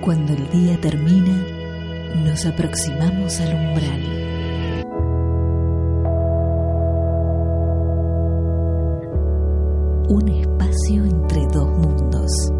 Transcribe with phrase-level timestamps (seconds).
[0.00, 1.44] Cuando el día termina,
[2.24, 4.02] nos aproximamos al umbral.
[10.08, 12.59] Un espacio entre dos mundos.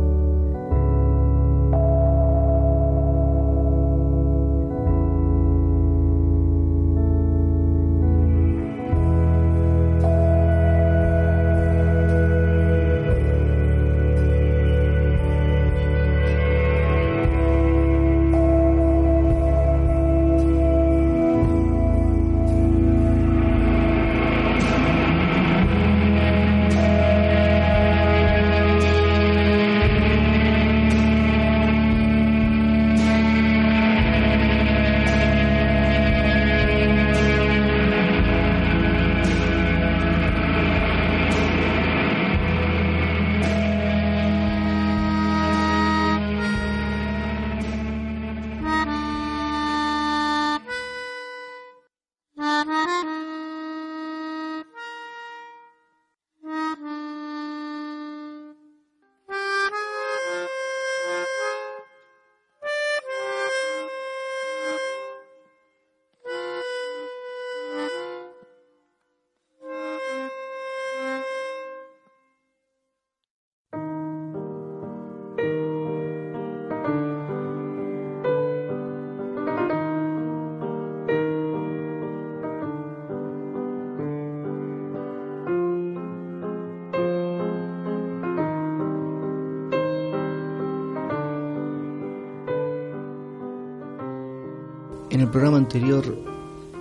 [95.30, 96.18] El programa anterior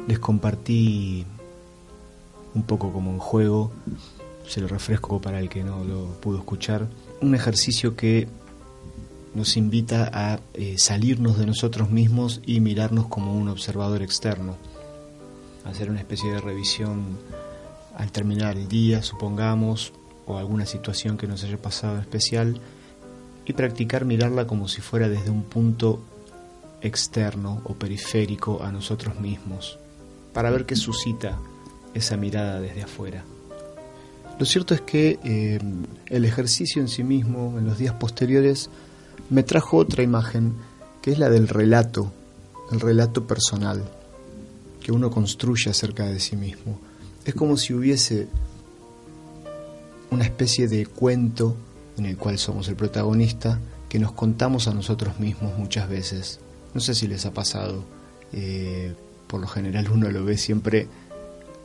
[0.07, 1.23] les compartí
[2.55, 3.71] un poco como un juego,
[4.47, 6.87] se lo refresco para el que no lo pudo escuchar,
[7.21, 8.27] un ejercicio que
[9.35, 14.55] nos invita a eh, salirnos de nosotros mismos y mirarnos como un observador externo,
[15.63, 17.19] hacer una especie de revisión
[17.95, 19.93] al terminar el día, supongamos,
[20.25, 22.59] o alguna situación que nos haya pasado especial,
[23.45, 25.99] y practicar mirarla como si fuera desde un punto
[26.81, 29.79] externo o periférico a nosotros mismos,
[30.33, 31.37] para ver qué suscita
[31.93, 33.23] esa mirada desde afuera.
[34.39, 35.59] Lo cierto es que eh,
[36.07, 38.69] el ejercicio en sí mismo, en los días posteriores,
[39.29, 40.53] me trajo otra imagen,
[41.01, 42.11] que es la del relato,
[42.71, 43.83] el relato personal,
[44.81, 46.79] que uno construye acerca de sí mismo.
[47.25, 48.27] Es como si hubiese
[50.09, 51.57] una especie de cuento
[51.97, 56.39] en el cual somos el protagonista, que nos contamos a nosotros mismos muchas veces.
[56.73, 57.83] No sé si les ha pasado,
[58.31, 58.93] eh,
[59.27, 60.87] por lo general uno lo ve siempre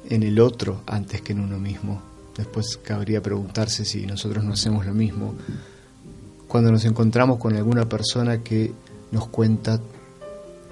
[0.09, 2.03] en el otro antes que en uno mismo.
[2.37, 5.35] Después cabría preguntarse si nosotros no hacemos lo mismo.
[6.49, 8.73] Cuando nos encontramos con alguna persona que
[9.13, 9.81] nos cuenta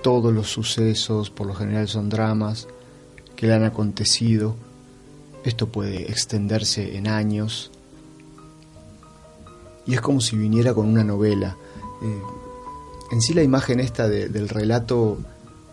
[0.03, 2.67] todos los sucesos, por lo general son dramas,
[3.37, 4.57] que le han acontecido,
[5.45, 7.71] esto puede extenderse en años,
[9.87, 11.57] y es como si viniera con una novela.
[12.03, 12.23] Eh,
[13.13, 15.19] en sí la imagen esta del relato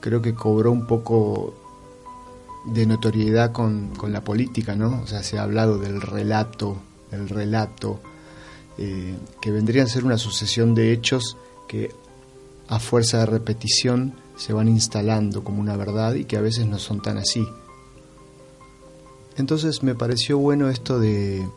[0.01, 1.55] creo que cobró un poco
[2.65, 5.01] de notoriedad con, la política, ¿no?
[5.01, 6.75] O sea, se ha hablado del relato,
[7.11, 8.01] el relato,
[8.77, 11.37] eh, que vendrían a ser una sucesión de hechos
[11.69, 11.95] que
[12.67, 16.77] a fuerza de repetición se van instalando como una verdad y que a veces no
[16.77, 17.47] son tan así.
[19.37, 21.47] Entonces me pareció bueno esto de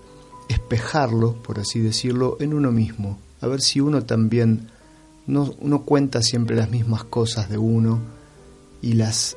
[0.48, 4.70] espejarlo, por así decirlo, en uno mismo, a ver si uno también
[5.32, 8.00] no, cuenta siempre las mismas cosas de uno
[8.82, 9.36] y las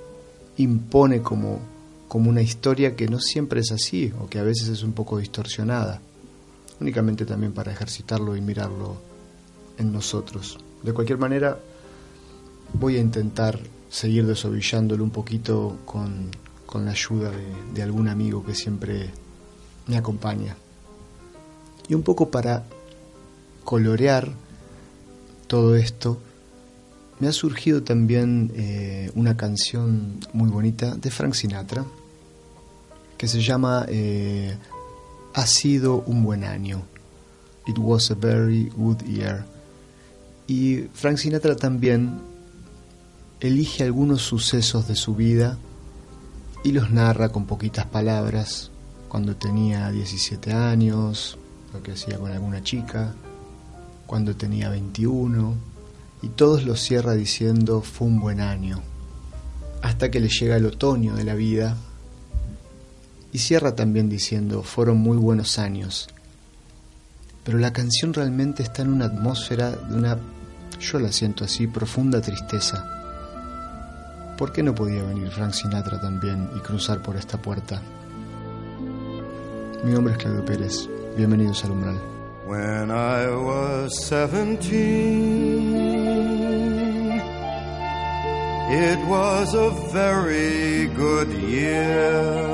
[0.58, 1.60] impone como,
[2.08, 5.20] como una historia que no siempre es así o que a veces es un poco
[5.20, 6.02] distorsionada,
[6.82, 8.98] únicamente también para ejercitarlo y mirarlo
[9.78, 10.58] en nosotros.
[10.84, 11.58] De cualquier manera,
[12.74, 13.60] voy a intentar
[13.90, 16.30] seguir desovillándolo un poquito con,
[16.66, 17.32] con la ayuda
[17.74, 19.12] de algún amigo que siempre
[19.88, 20.58] me acompaña.
[21.88, 22.66] Y un poco para
[23.64, 24.34] colorear
[25.48, 26.20] todo esto,
[27.20, 31.86] me ha surgido también eh, una canción muy bonita de Frank Sinatra
[33.18, 34.58] que se llama eh,
[35.34, 36.84] Ha sido un buen año.
[37.66, 39.46] It Was a Very Good Year.
[40.48, 42.20] Y Frank Sinatra también
[43.40, 45.58] elige algunos sucesos de su vida
[46.64, 48.72] y los narra con poquitas palabras,
[49.08, 51.38] cuando tenía 17 años,
[51.74, 53.14] lo que hacía con alguna chica,
[54.06, 55.56] cuando tenía 21,
[56.22, 58.82] y todos los cierra diciendo fue un buen año,
[59.82, 61.78] hasta que le llega el otoño de la vida,
[63.32, 66.08] y cierra también diciendo fueron muy buenos años,
[67.44, 70.18] pero la canción realmente está en una atmósfera de una,
[70.80, 72.92] yo la siento así, profunda tristeza.
[74.38, 77.82] ¿Por qué no podía venir Frank Sinatra también y cruzar por esta puerta?
[79.84, 80.90] Mi nombre es Claudio Pérez.
[81.16, 82.15] Bienvenidos al Umbral.
[82.46, 85.80] When I was 17,
[88.70, 92.46] it was a very good year.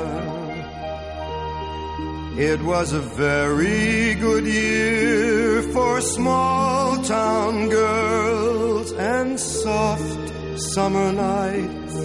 [2.38, 10.32] It was a very good year for small town girls and soft
[10.72, 11.96] summer nights.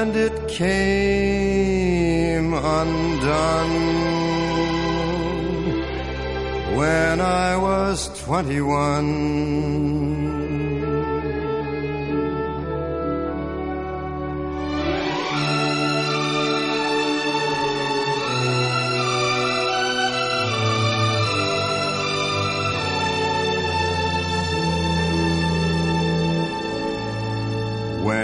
[0.01, 3.75] And it came undone
[6.77, 10.26] when I was 21.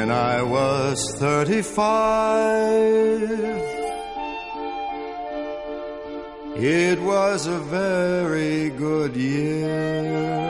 [0.04, 1.80] When I was 35,
[6.58, 10.44] it was a very good year.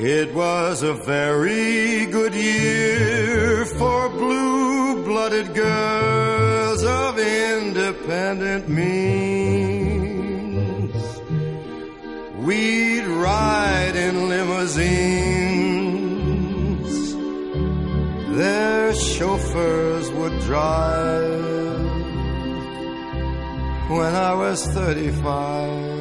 [0.00, 9.94] It was a very good year for blue blooded girls of independent means.
[12.44, 15.33] We'd ride in limousines,
[18.36, 21.84] their chauffeurs would drive
[23.90, 25.93] when I was 35.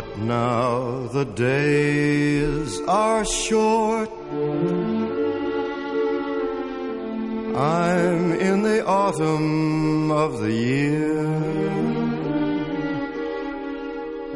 [0.00, 4.08] But now the days are short.
[7.54, 11.26] I'm in the autumn of the year.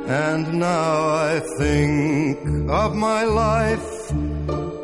[0.07, 4.13] And now I think of my life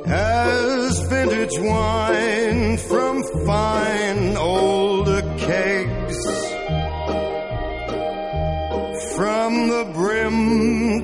[0.06, 5.79] as vintage wine from fine old kegs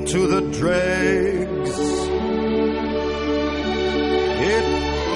[0.06, 1.78] to the dregs.
[4.54, 4.66] It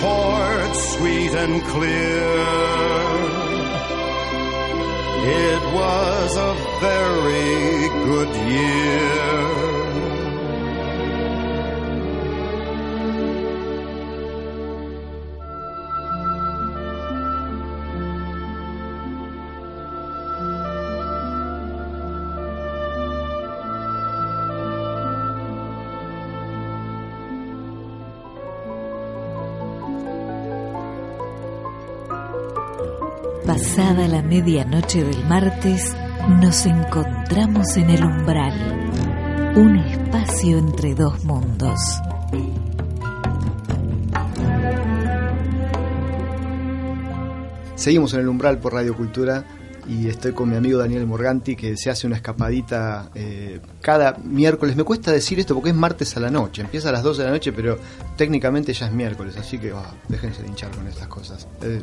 [0.01, 2.31] poured sweet and clear.
[5.23, 9.50] It was a very good year.
[34.31, 35.93] Medianoche del martes,
[36.41, 39.57] nos encontramos en el umbral.
[39.57, 41.81] Un espacio entre dos mundos.
[47.75, 49.45] Seguimos en el umbral por Radio Cultura
[49.89, 54.77] y estoy con mi amigo Daniel Morganti que se hace una escapadita eh, cada miércoles.
[54.77, 57.27] Me cuesta decir esto porque es martes a la noche, empieza a las 12 de
[57.27, 57.81] la noche, pero
[58.17, 61.49] técnicamente ya es miércoles, así que oh, déjense de hinchar con estas cosas.
[61.63, 61.83] Eh,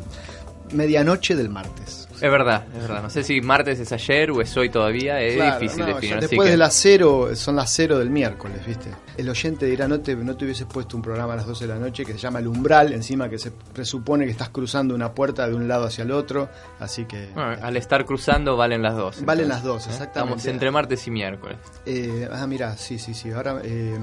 [0.72, 2.06] medianoche del martes.
[2.20, 3.02] Es verdad, es verdad.
[3.04, 6.14] No sé si martes es ayer o es hoy todavía, es Claro, difícil no, definir.
[6.16, 8.90] ya después que- de las cero, son las cero del miércoles, ¿viste?
[9.16, 11.74] El oyente dirá, no te, no te hubieses puesto un programa a las 12 de
[11.74, 15.12] la noche que se llama El Umbral, encima que se presupone que estás cruzando una
[15.12, 16.48] puerta de un lado hacia el otro,
[16.80, 17.28] así que...
[17.34, 19.24] Bueno, al estar cruzando valen las dos.
[19.24, 19.90] Valen entonces, las dos, ¿eh?
[19.90, 20.36] exactamente.
[20.38, 21.58] Estamos entre martes y miércoles.
[21.86, 23.30] Eh, ah, mira, sí, sí, sí.
[23.30, 23.96] Ahora, eh,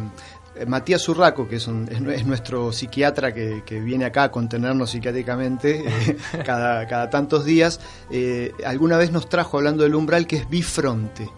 [0.68, 4.32] Matías Urraco, que es, un- es, nu- es nuestro psiquiatra que, que viene acá a
[4.32, 10.28] contenernos psiquiátricamente eh, cada, cada tantos días, eh, alguna vez nos trajo hablando del umbral
[10.28, 11.30] que es bifronte.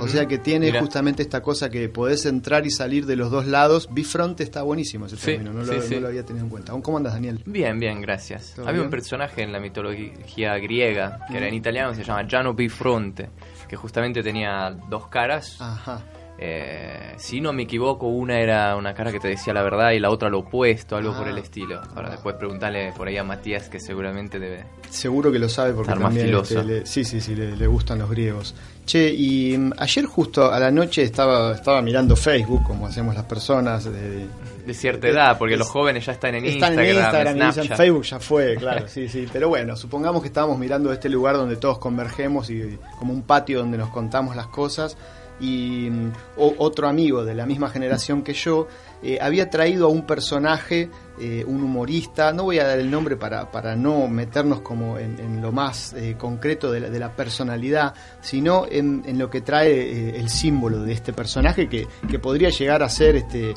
[0.00, 0.80] O sea que tiene Mirá.
[0.80, 3.90] justamente esta cosa que podés entrar y salir de los dos lados.
[3.92, 5.94] Bifronte está buenísimo ese Sí, término, no, lo, sí.
[5.96, 6.72] no lo había tenido en cuenta.
[6.80, 7.42] ¿Cómo andas, Daniel?
[7.44, 8.52] Bien, bien, gracias.
[8.56, 8.84] ¿Todo Había bien?
[8.86, 11.56] un personaje en la mitología griega, que era en Mm.
[11.58, 13.28] italiano, que se llama Giano Bifronte,
[13.68, 15.58] que justamente tenía dos caras.
[15.60, 16.00] Ajá.
[16.44, 20.00] Eh, si no me equivoco, una era una cara que te decía la verdad y
[20.00, 21.18] la otra lo opuesto, algo Ah.
[21.18, 21.80] por el estilo.
[21.94, 24.64] Ahora después preguntarle por ahí a Matías, que seguramente debe...
[24.90, 28.10] Seguro que lo sabe porque también este, le- sí, sí, sí, le, le gustan los
[28.10, 28.56] griegos.
[28.84, 33.24] Che, y mm, ayer justo a la noche estaba, estaba mirando Facebook, como hacemos las
[33.24, 33.84] personas.
[33.84, 34.26] de-
[34.66, 37.52] De cierta edad, porque es- los jóvenes ya están en están Instagram, en Instagram, y
[37.52, 37.76] Snapchat.
[37.76, 39.28] Facebook ya fue, claro, sí, sí.
[39.32, 43.60] Pero bueno, supongamos que estábamos mirando este lugar donde todos convergemos y como un patio
[43.60, 44.96] donde nos contamos las cosas.
[45.42, 48.68] Y mm, otro amigo de la misma generación que yo
[49.02, 50.88] eh, había traído a un personaje,
[51.24, 55.40] eh, un humorista, no voy a dar el nombre para, para no meternos como en,
[55.40, 60.82] lo más eh, concreto de la, personalidad, sino en, lo que trae eh, el símbolo
[60.82, 63.54] de este personaje que, que podría llegar a ser este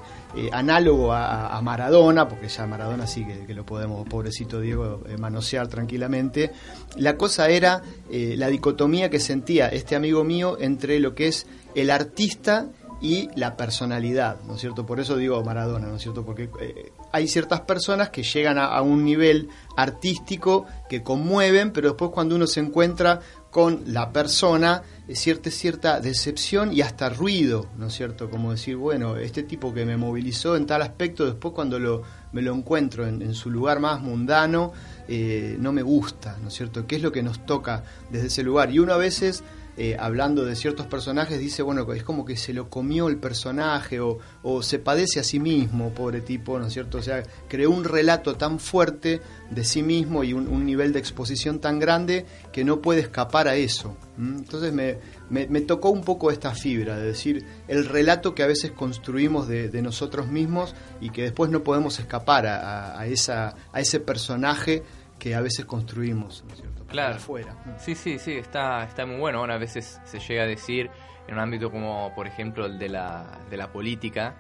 [0.51, 6.51] análogo a, Maradona, porque ya Maradona sí que, que lo podemos, pobrecito Diego, manosear tranquilamente.
[6.98, 7.81] La cosa era
[8.12, 12.67] la dicotomía que sentía este amigo mío entre lo que es el artista
[13.05, 14.83] y la personalidad, ¿no es cierto?
[14.83, 16.25] Por eso digo Maradona, ¿no es cierto?
[16.25, 19.47] Porque eh, hay ciertas personas que llegan a, un nivel
[19.77, 23.19] artístico que conmueven, pero después cuando uno se encuentra
[23.51, 28.27] con la persona, es cierta, cierta decepción y hasta ruido, ¿no es cierto?
[28.31, 32.41] Como decir, bueno, este tipo que me movilizó en tal aspecto, después cuando lo, me
[32.41, 34.74] lo encuentro en, en su lugar más mundano,
[35.07, 36.88] eh, no me gusta, ¿no es cierto?
[36.88, 38.71] ¿Qué es lo que nos toca desde ese lugar?
[38.71, 39.43] Y uno a veces
[39.77, 44.00] eh, hablando de ciertos personajes, dice, bueno, es como que se lo comió el personaje
[44.00, 44.19] o,
[44.62, 47.00] se padece a sí mismo, pobre tipo, ¿no es cierto?
[47.00, 51.59] O sea, creó un relato tan fuerte de sí mismo y un nivel de exposición
[51.59, 53.97] tan grande que no puede escapar a eso.
[54.17, 54.38] ¿M?
[54.38, 54.98] Entonces me,
[55.29, 59.48] me, me tocó un poco esta fibra, de decir, el relato que a veces construimos
[59.48, 64.84] de, de nosotros mismos y que después no podemos escapar a, esa, a ese personaje
[65.19, 66.86] que a veces construimos, ¿no es cierto?
[66.88, 67.15] Claro.
[67.15, 67.55] Afuera.
[67.79, 69.39] Sí, sí, sí, está, está muy bueno.
[69.39, 70.89] Bueno, a veces se llega a decir
[71.27, 74.36] en un ámbito como, por ejemplo, el de la, de la política,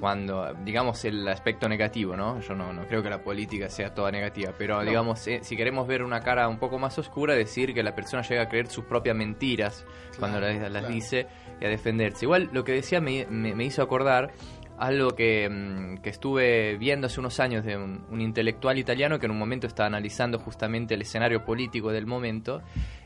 [0.00, 2.40] cuando, digamos, el aspecto negativo, ¿no?
[2.40, 4.88] Yo no, no creo que la política sea toda negativa, pero, No.
[4.88, 8.22] digamos, eh, si queremos ver una cara un poco más oscura, decir que la persona
[8.22, 9.84] llega a creer sus propias mentiras
[10.18, 10.88] cuando las, las claro.
[10.88, 11.26] dice
[11.60, 12.24] y a defenderse.
[12.24, 14.30] Igual lo que decía me, me- me hizo acordar
[14.78, 19.26] algo que, mm, que estuve viendo hace unos años de un, un intelectual italiano que
[19.26, 22.62] en un momento estaba analizando justamente el escenario político del momento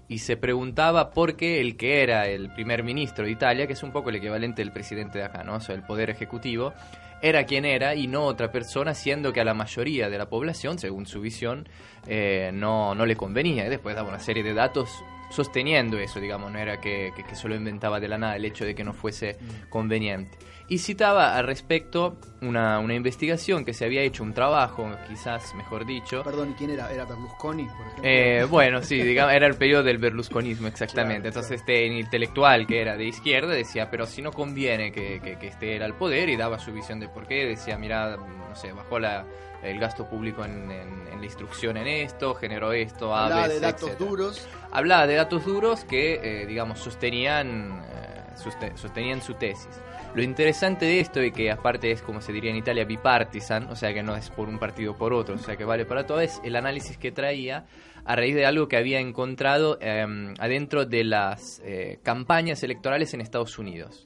[0.09, 3.83] y se preguntaba por qué el que era el primer ministro de Italia, que es
[3.83, 5.57] un poco el equivalente del presidente de acá, ¿no?
[5.57, 6.75] O sea, el poder ejecutivo,
[7.23, 10.79] era quien era y no otra persona, siendo que a la mayoría de la población,
[10.79, 11.67] según su visión,
[12.07, 13.67] eh, no, no le convenía.
[13.67, 14.91] Y después daba una serie de datos
[15.31, 18.65] sosteniendo eso, digamos, no era que, que, que solo inventaba de la nada el hecho
[18.65, 19.39] de que no fuese
[19.71, 20.37] conveniente.
[20.67, 25.85] Y citaba al respecto una, una investigación que se había hecho, un trabajo, quizás mejor
[25.85, 26.91] dicho, Perdón, ¿y quién era?
[26.91, 28.03] ¿Era Berlusconi, por ejemplo?
[28.03, 31.21] eh, bueno, sí, digamos, era el periodo del berlusconismo, exactamente.
[31.21, 35.37] Claro, Entonces, este intelectual que era de izquierda decía, pero si no conviene que, que,
[35.39, 37.45] que esté él al poder, y daba su visión de por qué.
[37.45, 39.27] Decía, mira, no sé, bajó la,
[39.63, 43.61] el gasto público en, en- en la instrucción en esto, generó esto, Hablaba aves, de
[43.61, 44.11] datos etcétera.
[44.11, 44.49] duros.
[44.73, 49.81] Hablaba de datos duros que, eh, digamos, sostenían, eh, sostenían su tesis.
[50.15, 53.77] Lo interesante de esto y que aparte es como se diría en Italia bipartisan, o
[53.77, 56.07] sea que no es por un partido o por otro, o sea que vale para
[56.07, 57.67] todo, es el análisis que traía
[58.05, 63.21] a raíz de algo que había encontrado eh, adentro de las eh, campañas electorales en
[63.21, 64.05] Estados Unidos.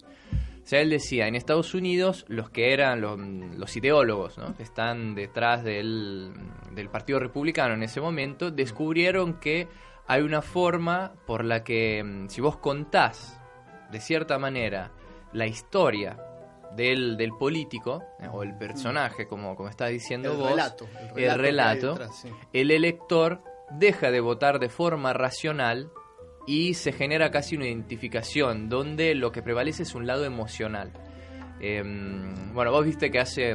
[0.68, 4.54] O sea, él decía, en Estados Unidos los que eran los, ideólogos, ¿no?
[4.54, 6.30] que están detrás del,
[6.72, 9.66] del Partido Republicano en ese momento, descubrieron que
[10.06, 13.37] hay una forma por la que mm, si vos contás
[13.90, 14.90] de cierta manera
[15.32, 16.16] la historia
[16.74, 21.00] del, del político, eh, o el personaje, como, como está diciendo El vos, relato, el
[21.00, 22.28] el relato hay relato, detrás, sí.
[22.52, 25.90] el elector deja de votar de forma racional
[26.46, 30.92] y se genera casi una identificación donde lo que prevalece es un lado emocional.
[31.60, 33.54] Em, bueno, vos viste que hace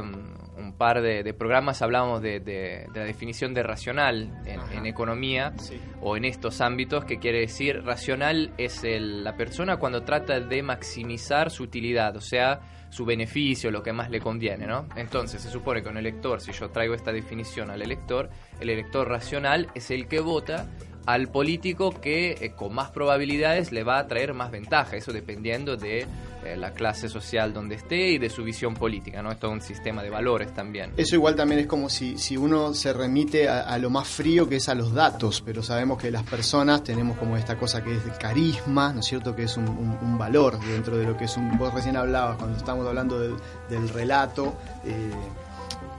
[0.58, 5.54] un, par de, de programas hablábamos de, de- de la definición de racional en, economía
[5.58, 5.80] Sí.
[6.02, 10.64] o en estos ámbitos, que quiere decir racional es el- la persona cuando trata de
[10.64, 14.88] maximizar su utilidad, o sea, su beneficio, lo que más le conviene, ¿no?
[14.96, 18.30] Entonces se supone que un elector, si yo traigo esta definición al elector,
[18.60, 20.68] el elector racional es el que vota
[21.06, 25.76] al político que eh, con más probabilidades le va a traer más ventaja, eso dependiendo
[25.76, 26.08] de
[26.46, 29.32] eh, la clase social donde esté y de su visión política, ¿no?
[29.32, 30.92] Esto es un sistema de valores también.
[30.98, 34.58] Eso igual también es como si, si uno se remite a, lo más frío que
[34.58, 38.06] es a los datos, pero sabemos que las personas tenemos como esta cosa que es
[38.06, 39.36] el carisma, ¿no es cierto?
[39.36, 41.58] Que es un, valor dentro de lo que es un...
[41.58, 43.36] Vos recién hablabas cuando estábamos hablando del,
[43.70, 44.56] del relato,
[44.86, 45.12] eh,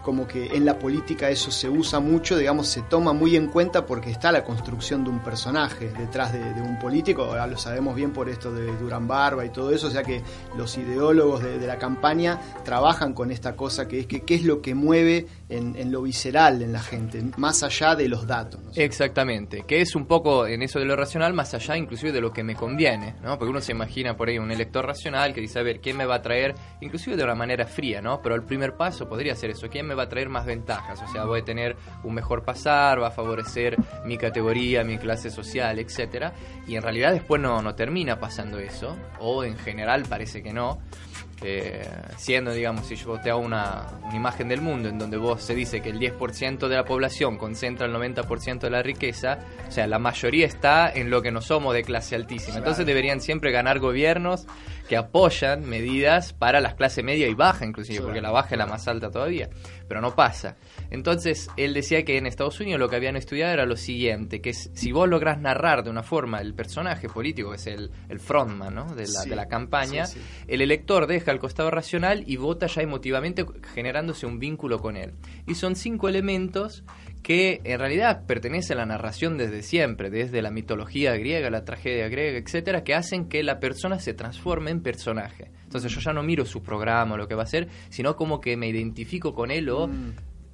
[0.05, 3.87] como que en la política eso se usa mucho, digamos, se toma muy en cuenta
[3.87, 8.13] porque está la construcción de un personaje detrás de, un político, ahora lo sabemos bien
[8.13, 10.23] por esto de Durán Barba y todo eso, o sea que
[10.57, 14.61] los ideólogos de, la campaña trabajan con esta cosa que es que qué es lo
[14.61, 18.61] que mueve en, lo visceral en la gente, más allá de los datos.
[18.75, 22.31] Exactamente, que es un poco en eso de lo racional, más allá inclusive de lo
[22.31, 23.39] que me conviene, ¿no?
[23.39, 26.05] Porque uno se imagina por ahí un elector racional que dice, a ver, ¿quién me
[26.05, 28.21] va a traer, inclusive de una manera fría, ¿no?
[28.21, 31.01] Pero el primer paso podría ser eso, ¿quién me va a traer más ventajas?
[31.03, 35.31] O sea, voy a tener un mejor pasar, va a favorecer mi categoría, mi clase
[35.31, 36.33] social, etcétera,
[36.67, 40.79] y en realidad después no, no termina pasando eso, o en general parece que no.
[41.43, 41.87] Eh,
[42.17, 45.55] siendo, digamos, si yo te hago una, una imagen del mundo en donde vos se
[45.55, 49.87] dice que el 10% de la población concentra el 90% de la riqueza, o sea,
[49.87, 52.59] la mayoría está en lo que no somos de clase altísima.
[52.59, 54.47] Entonces deberían siempre ganar gobiernos
[54.89, 58.67] que apoyan medidas para las clases media y baja, inclusive, porque la baja es la
[58.67, 59.49] más alta todavía,
[59.89, 60.57] pero no pasa.
[60.91, 64.51] Entonces, él decía que en Estados Unidos lo que habían estudiado era lo siguiente, que
[64.51, 68.21] es, si vos lográs narrar de una forma el personaje político, que es el, el
[68.21, 68.95] frontman ¿no?
[68.95, 70.45] de, la, Sí, de la campaña, sí, sí.
[70.49, 75.15] el elector deja el costado racional y vota ya emotivamente generándose un vínculo con él.
[75.47, 76.85] Y son cinco elementos
[77.25, 82.07] que en realidad pertenecen a la narración desde siempre, desde la mitología griega, la tragedia
[82.09, 85.51] griega, etcétera, que hacen que la persona se transforme en personaje.
[85.65, 88.41] Entonces yo ya no miro su programa o lo que va a hacer, sino como
[88.41, 89.89] que me identifico con él o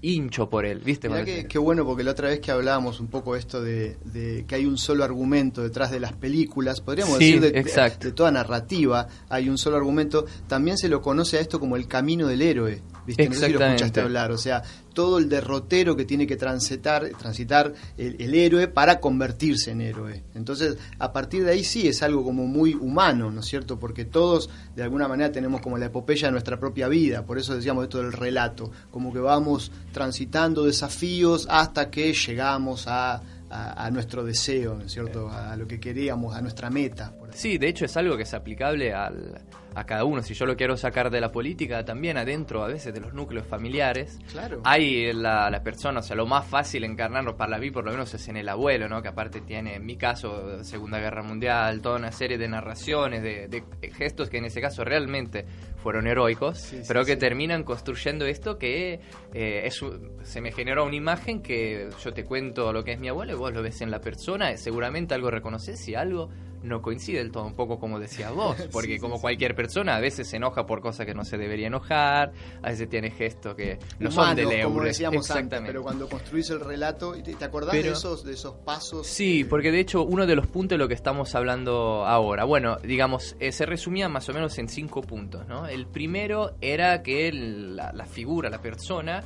[0.02, 1.10] hincho por él, ¿viste?
[1.26, 4.54] Te- qué bueno, porque la otra vez que hablábamos un poco esto de, de que
[4.54, 7.62] hay un solo argumento detrás de las películas, podríamos Sí, decir de, de-
[8.00, 11.86] de toda narrativa hay un solo argumento, también se lo conoce a esto como el
[11.86, 12.80] camino del héroe.
[13.16, 13.24] ¿Viste?
[13.28, 14.62] No sé si lo escuchaste hablar, o sea,
[14.94, 20.22] todo el derrotero que tiene que transitar, transitar el, el héroe para convertirse en héroe.
[20.34, 23.78] Entonces, a partir de ahí sí es algo como muy humano, ¿no es cierto?
[23.78, 27.54] Porque todos de alguna manera tenemos como la epopeya de nuestra propia vida, por eso
[27.54, 33.14] decíamos esto del relato, como que vamos transitando desafíos hasta que llegamos a,
[33.50, 35.28] a- a nuestro deseo, ¿no es cierto?
[35.30, 37.12] A lo que queríamos, a nuestra meta.
[37.32, 39.40] Sí, de hecho es algo que es aplicable al,
[39.74, 40.22] a cada uno.
[40.22, 43.46] Si yo lo quiero sacar de la política, también adentro a veces de los núcleos
[43.46, 44.18] familiares.
[44.30, 44.60] Claro.
[44.64, 47.92] Hay la, la persona, o sea, lo más fácil encarnarlo para la vi por lo
[47.92, 49.02] menos es en el abuelo, ¿no?
[49.02, 53.48] Que aparte tiene, en mi caso, Segunda Guerra Mundial, toda una serie de narraciones, de,
[53.48, 55.44] de gestos que en ese caso realmente
[55.82, 57.18] fueron heroicos, Sí, sí, pero que sí.
[57.18, 59.00] terminan construyendo esto que
[59.32, 59.80] eh, es,
[60.24, 63.36] se me generó una imagen que yo te cuento lo que es mi abuelo y
[63.36, 66.28] vos lo ves en la persona, seguramente algo reconoces y algo
[66.62, 69.20] no coincide del todo, un poco como decías vos, porque Sí, como sí.
[69.22, 72.88] cualquier persona a veces se enoja por cosas que no se debería enojar, a veces
[72.88, 75.68] tiene gestos que no son Humanos, de como decíamos antes, Exactamente.
[75.72, 79.06] pero cuando construís el relato, ¿te, acordás Pero- de esos de esos pasos?
[79.06, 82.76] Sí, porque de hecho uno de los puntos de lo que estamos hablando ahora, bueno,
[82.82, 85.66] digamos, eh, se resumía más o menos en cinco puntos, ¿no?
[85.66, 89.22] El primero era que el- la, la figura, la persona,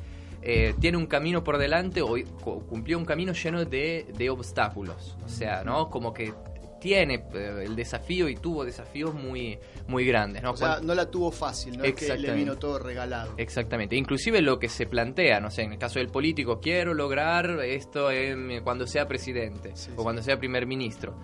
[0.47, 5.17] eh, tiene un camino por delante o cu- cumplió un camino lleno de, de obstáculos,
[5.25, 5.89] o sea, ¿no?
[5.89, 6.35] Como que
[6.85, 10.51] tiene eh, el desafío y tuvo desafíos muy, muy grandes, ¿no?
[10.51, 13.33] O sea, Cuan- no la tuvo fácil, no es que le vino todo regalado.
[13.39, 17.61] Exactamente, inclusive lo que se plantea, no sé, en el caso del político, quiero lograr
[17.65, 20.03] esto en- cuando sea presidente Sí, o sí.
[20.03, 21.15] cuando sea primer ministro.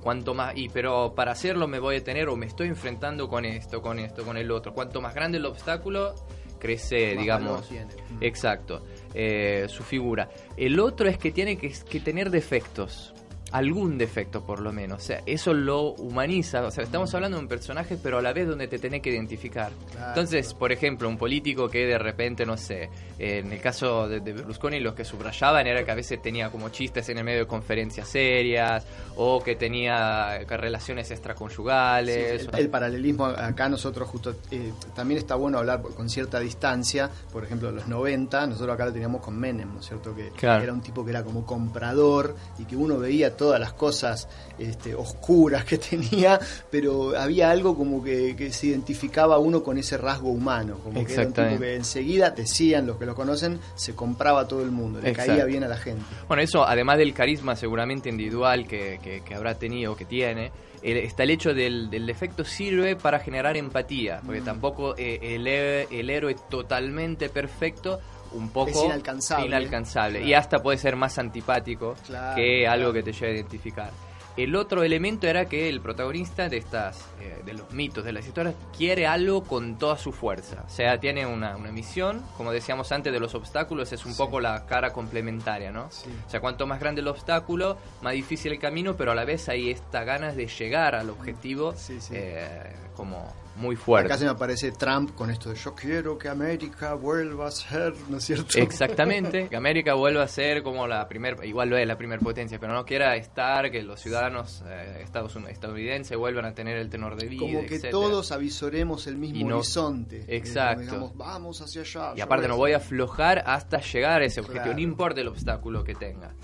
[0.00, 3.44] Cuanto más, y pero para hacerlo me voy a tener o me estoy enfrentando con
[3.44, 4.72] esto, con esto, con el otro.
[4.72, 6.14] Cuanto más grande el obstáculo,
[6.60, 7.68] crece, Más digamos.
[7.68, 7.86] tiene.
[8.10, 8.22] Mm.
[8.22, 10.28] Exacto, eh, su figura.
[10.56, 13.12] El otro es que tiene que, que tener defectos.
[13.52, 15.02] Algún defecto por lo menos.
[15.02, 16.62] O sea, eso lo humaniza.
[16.62, 19.10] O sea, estamos hablando de un personaje, pero a la vez donde te tenés que
[19.10, 19.70] identificar.
[20.08, 24.32] Entonces, por ejemplo, un político que de repente, no sé, en el caso de, de,
[24.32, 27.46] Berlusconi, los que subrayaban era que a veces tenía como chistes en el medio de
[27.46, 32.42] conferencias serias, o que tenía relaciones extraconyugales.
[32.42, 37.10] Sí, el, el, paralelismo acá nosotros justo eh, también está bueno hablar con cierta distancia,
[37.32, 40.14] por ejemplo, los 90, nosotros acá lo teníamos con Menem, ¿no es cierto?
[40.14, 40.62] Que claro.
[40.62, 44.94] era un tipo que era como comprador y que uno veía todas las cosas este,
[44.94, 46.38] oscuras que tenía,
[46.70, 51.14] pero había algo como que, que, se identificaba uno con ese rasgo humano, como que
[51.14, 54.70] era un tipo que enseguida decían los que lo conocen, se compraba a todo el
[54.70, 55.32] mundo, le Exacto.
[55.32, 56.04] caía bien a la gente.
[56.26, 60.96] Bueno, eso además del carisma seguramente individual que, que, que habrá tenido, que tiene, el,
[60.98, 64.44] está el hecho del, del, defecto sirve para generar empatía, porque mm.
[64.44, 68.00] tampoco eh, el, el héroe totalmente perfecto
[68.32, 70.18] un poco es inalcanzable, inalcanzable.
[70.18, 70.30] Claro.
[70.30, 72.92] y hasta puede ser más antipático claro, que algo claro.
[72.92, 73.90] que te lleve a identificar.
[74.38, 78.24] El otro elemento era que el protagonista de estas, eh, de los mitos, de las
[78.24, 80.62] historias, quiere algo con toda su fuerza.
[80.64, 84.18] O sea, tiene una, una misión, como decíamos antes de los obstáculos, es un sí.
[84.18, 85.90] poco la cara complementaria, ¿no?
[85.90, 86.08] Sí.
[86.24, 89.48] O sea, cuanto más grande el obstáculo, más difícil el camino, pero a la vez
[89.48, 94.06] hay esta ganas de llegar al objetivo sí, eh, como muy fuerte.
[94.06, 97.94] Acá se me aparece Trump con esto de yo quiero que América vuelva a ser,
[98.08, 98.58] ¿no es cierto?
[98.58, 102.58] Exactamente, que América vuelva a ser como la primer, igual lo es la primera potencia,
[102.58, 107.16] pero no quiera estar, que los ciudadanos eh, Estados estadounidenses vuelvan a tener el tenor
[107.16, 107.40] de vida.
[107.40, 107.90] Como que etcétera.
[107.90, 110.24] todos avisoremos el mismo no, horizonte.
[110.28, 110.82] Exacto.
[110.82, 112.14] Digamos, vamos hacia allá.
[112.16, 114.78] Y aparte no voy a aflojar hasta llegar a ese objetivo, claro.
[114.78, 116.34] no importa el obstáculo que tenga.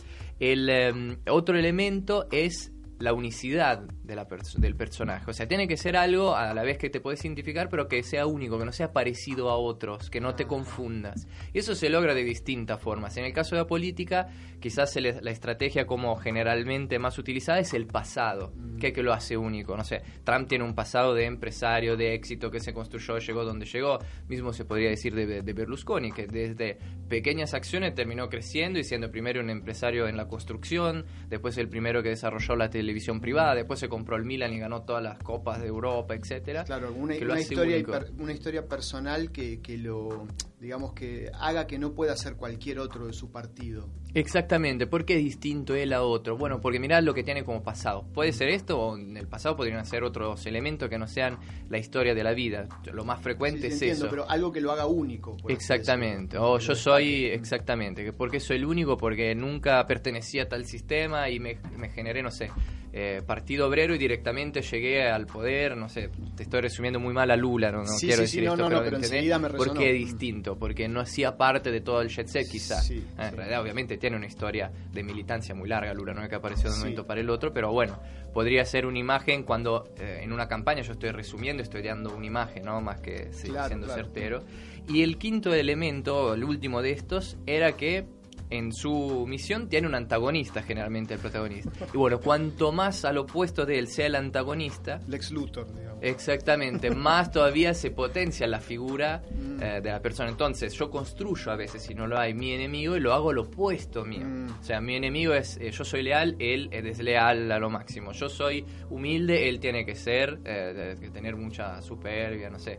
[0.40, 5.30] El um, otro elemento es la unicidad de la pers del personaje.
[5.30, 8.02] O sea, tiene que ser algo a la vez que te puedes identificar, pero que
[8.02, 11.26] sea único, que no sea parecido a otros, que no te confundas.
[11.52, 13.16] Y eso se logra de distintas formas.
[13.16, 14.28] En el caso de la política,
[14.60, 19.76] quizás la estrategia como generalmente más utilizada es el pasado, que, que lo hace único.
[19.76, 23.64] No sé, Trump tiene un pasado de empresario, de éxito, que se construyó, llegó donde
[23.66, 23.98] llegó.
[24.28, 29.10] Mismo se podría decir de, de Berlusconi, que desde pequeñas acciones terminó creciendo y siendo
[29.10, 33.80] primero un empresario en la construcción, después el primero que desarrolló la televisión privada, después
[33.80, 36.64] se compró el Milan y ganó todas las copas de Europa, etcétera.
[36.64, 40.26] Claro, una, una historia, hiper, una historia personal que, que lo
[40.64, 43.86] digamos que haga que no pueda ser cualquier otro de su partido.
[44.14, 46.38] Exactamente, ¿por qué es distinto él a otro?
[46.38, 48.06] Bueno, porque mirá lo que tiene como pasado.
[48.14, 51.76] Puede ser esto o en el pasado podrían ser otros elementos que no sean la
[51.76, 52.66] historia de la vida.
[52.90, 54.10] Lo más frecuente sí, es entiendo, eso.
[54.10, 55.36] Pero algo que lo haga único.
[55.48, 61.28] Exactamente, o yo soy, exactamente, porque soy el único porque nunca pertenecía a tal sistema
[61.28, 62.50] y me, me generé, no sé,
[62.96, 67.28] eh, Partido Obrero y directamente llegué al poder, no sé, te estoy resumiendo muy mal
[67.32, 69.48] a Lula, no, no sí, quiero sí, decir sí, esto, no, pero, pero enseguida me
[69.48, 69.72] resonó.
[69.72, 72.80] porque es distinto, porque no hacía parte de todo el jet set quizá.
[72.80, 76.34] Sí, eh, en realidad obviamente tiene una historia de militancia muy larga Lula, no que
[76.34, 77.98] apareció de un momento para el otro, pero bueno,
[78.32, 82.26] podría ser una imagen cuando eh, en una campaña yo estoy resumiendo, estoy dando una
[82.26, 82.80] imagen, ¿no?
[82.80, 84.02] Más que claro, siendo claro.
[84.02, 84.44] certero.
[84.88, 88.06] Y el quinto elemento, el último de estos, era que
[88.50, 91.70] en su misión tiene un antagonista generalmente el protagonista.
[91.92, 95.00] Y bueno, cuanto más al opuesto de él sea el antagonista...
[95.08, 95.98] Lex Luthor, digamos.
[96.02, 99.62] Exactamente, más todavía se potencia la figura mm.
[99.62, 100.28] eh, de la persona.
[100.28, 103.42] Entonces yo construyo a veces, si no lo hay, mi enemigo y lo hago lo
[103.42, 104.26] opuesto mío.
[104.26, 104.60] Mm.
[104.60, 108.12] O sea, mi enemigo es, eh, yo soy leal, él es desleal a lo máximo.
[108.12, 112.78] Yo soy humilde, él tiene que ser, eh, que tener mucha superbia, no sé.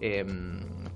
[0.00, 0.24] Eh,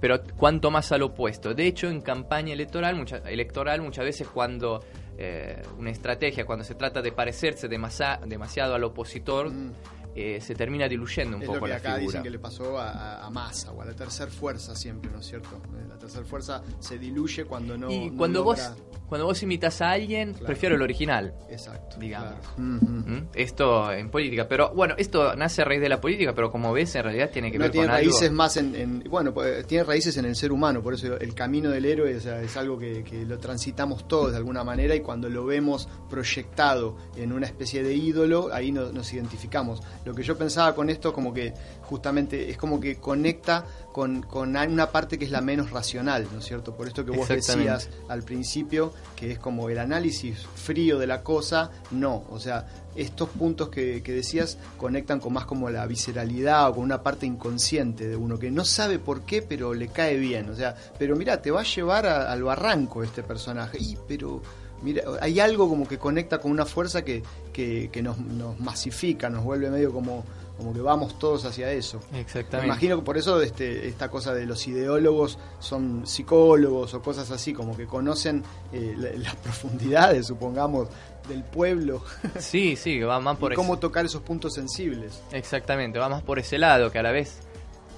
[0.00, 1.54] pero cuanto más al opuesto.
[1.54, 4.82] De hecho, en campaña electoral, mucha, electoral muchas veces cuando
[5.18, 9.72] eh, una estrategia, cuando se trata de parecerse demasiado, al opositor, mm.
[10.14, 12.06] Eh, se termina diluyendo un es poco lo que la acá figura.
[12.06, 15.26] dicen que le pasó a, a, Massa o a la tercera fuerza siempre, ¿no es
[15.26, 15.48] cierto?
[15.78, 17.90] Eh, La tercera fuerza se diluye cuando no.
[17.90, 18.70] Y no cuando logra...
[18.70, 18.76] vos
[19.08, 20.46] cuando vos imitas a alguien, Claro.
[20.46, 21.34] prefiero el original.
[21.50, 21.96] Exacto.
[21.98, 22.30] digamos.
[22.54, 22.62] claro.
[22.62, 23.26] ¿Mm?
[23.34, 24.46] Esto en política.
[24.48, 27.50] Pero bueno, esto nace a raíz de la política, pero como ves, en realidad tiene
[27.50, 28.34] que no ver tiene con raíces algo.
[28.36, 31.70] más en, en- bueno pues, tiene raíces en el ser humano por eso el camino
[31.70, 35.44] del héroe es algo que, que lo transitamos todos de alguna manera y cuando lo
[35.44, 40.74] vemos proyectado en una especie de ídolo ahí no- nos identificamos lo que yo pensaba
[40.74, 45.30] con esto como que justamente es como que conecta con, con una parte que es
[45.30, 47.26] la menos racional no es cierto por esto que vos
[47.64, 52.66] decías al principio que es como el análisis frío de la cosa no o sea
[52.96, 57.26] estos puntos que, que decías conectan con más como la visceralidad o con una parte
[57.26, 60.50] inconsciente de uno que no sabe por qué, pero le cae bien.
[60.50, 63.78] O sea, pero mira, te va a llevar a- al barranco este personaje.
[63.80, 64.42] Y, pero
[64.82, 69.28] mira, hay algo como que conecta con una fuerza que, que, que nos, nos masifica,
[69.30, 70.24] nos vuelve medio como,
[70.56, 72.00] como que vamos todos hacia eso.
[72.12, 72.66] Me Exactamente.
[72.66, 77.52] imagino que por eso este, esta cosa de los ideólogos son psicólogos o cosas así,
[77.52, 80.88] como que conocen eh, la- las profundidades, supongamos,
[81.28, 82.02] del pueblo
[82.38, 85.20] Sí, sí, va más por y ese- cómo tocar esos puntos sensibles.
[85.32, 87.40] Exactamente, va más por ese lado, que a la vez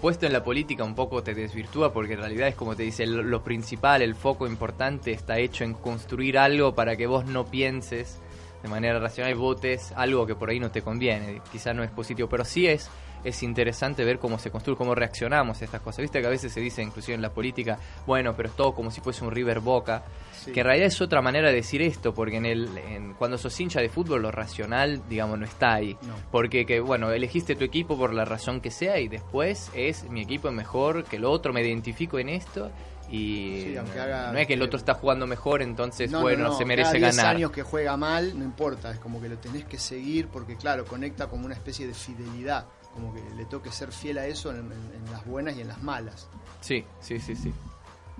[0.03, 3.07] puesto en la política un poco te desvirtúa porque en realidad es como te dice,
[3.07, 7.47] lo, lo principal, el foco importante está hecho en construir algo para que vos no
[7.47, 8.19] pienses
[8.65, 11.91] de manera racional y votes algo que por ahí no te conviene, quizás no es
[11.93, 12.91] positivo, pero sí es
[13.25, 15.99] es interesante ver cómo se construye, cómo reaccionamos a estas cosas.
[16.03, 18.91] Viste que a veces se dice, inclusive en la política, bueno, pero es todo como
[18.91, 20.03] si fuese un River Boca,
[20.45, 20.51] Sí.
[20.53, 23.59] que en realidad es otra manera de decir esto, porque en el en- cuando sos
[23.61, 25.97] hincha de fútbol lo racional, digamos, no está ahí.
[26.03, 26.15] No.
[26.33, 30.23] Porque, que, bueno, elegiste tu equipo por la razón que sea y después es mi
[30.23, 32.73] equipo es mejor que el otro, me identifico en esto
[33.11, 36.23] y Sí, aunque haga- no es que el otro está jugando mejor, entonces, No, no,
[36.25, 37.37] bueno, no, se merece cada 10 ganar.
[37.37, 40.85] años que juega mal, no importa, es como que lo tenés que seguir porque, claro,
[40.87, 44.69] conecta como una especie de fidelidad, como que le toque ser fiel a eso en,
[45.11, 46.29] las buenas y en las malas.
[46.61, 47.53] Sí, sí, sí, sí.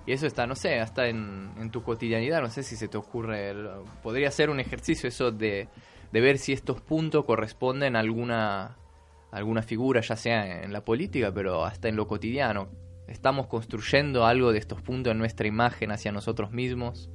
[0.07, 3.55] Y eso está, no sé, hasta en, tu cotidianidad, no sé si se te ocurre,
[4.03, 5.69] podría ser un ejercicio eso de,
[6.11, 8.77] de ver si estos puntos corresponden a alguna, a
[9.31, 12.69] alguna figura, ya sea en la política, pero hasta en lo cotidiano.
[13.07, 17.11] Estamos construyendo algo de estos puntos en nuestra imagen hacia nosotros mismos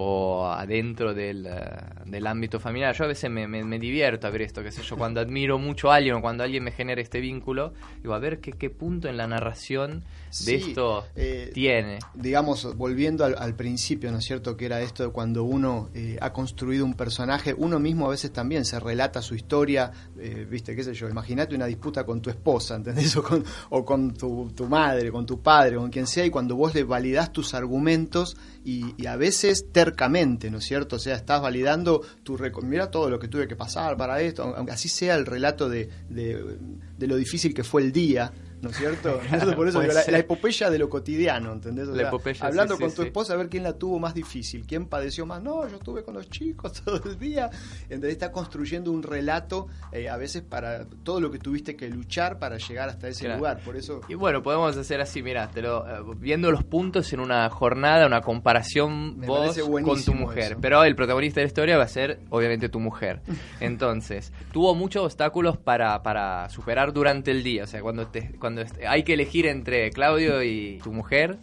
[0.00, 1.60] o adentro del, eh,
[2.06, 2.94] del ámbito familiar.
[2.94, 5.58] Yo a veces me, me- me divierto a ver esto, qué sé yo, cuando admiro
[5.58, 8.70] mucho a alguien o cuando alguien me genera este vínculo, digo, a ver qué, qué
[8.70, 11.98] punto en la narración Sí, de esto eh, tiene.
[12.14, 14.56] digamos, volviendo al, al principio, ¿no es cierto?
[14.56, 18.30] Que era esto de cuando uno eh, ha construido un personaje, uno mismo a veces
[18.30, 22.30] también se relata su historia, eh, viste, qué sé yo, imagínate una disputa con tu
[22.30, 23.16] esposa, ¿entendés?
[23.16, 26.54] O con, o con tu, tu madre, con tu padre, con quien sea, y cuando
[26.54, 28.36] vos le validás tus argumentos
[28.68, 30.96] y, y a veces tercamente, ¿no es cierto?
[30.96, 32.36] O sea, estás validando tu...
[32.64, 35.88] Mira todo lo que tuve que pasar para esto, aunque así sea el relato de,
[36.10, 38.30] de lo difícil que fue el día.
[38.60, 39.20] ¿No es cierto?
[39.56, 41.88] Por eso digo, la, epopeya de lo cotidiano, ¿entendés?
[41.88, 43.98] O La sea, epopeya, hablando sí, con sí, tu esposa a ver quién la tuvo
[43.98, 45.42] más difícil, quién padeció más.
[45.42, 47.50] No, yo estuve con los chicos todo el día.
[47.84, 52.38] Entonces está construyendo un relato eh, a veces para todo lo que tuviste que luchar
[52.38, 53.38] para llegar hasta ese Claro.
[53.38, 53.60] lugar.
[53.64, 57.20] Por eso Y bueno, podemos hacer así, mira, te lo, eh, viendo los puntos en
[57.20, 60.52] una jornada, una comparación Me vos con tu mujer.
[60.52, 60.60] eso.
[60.60, 63.20] Pero el protagonista de la historia va a ser, obviamente, tu mujer.
[63.60, 67.64] Entonces, tuvo muchos obstáculos para, para superar durante el día.
[67.64, 71.36] O sea, cuando, te, cuando est- hay que elegir entre Claudio y tu mujer.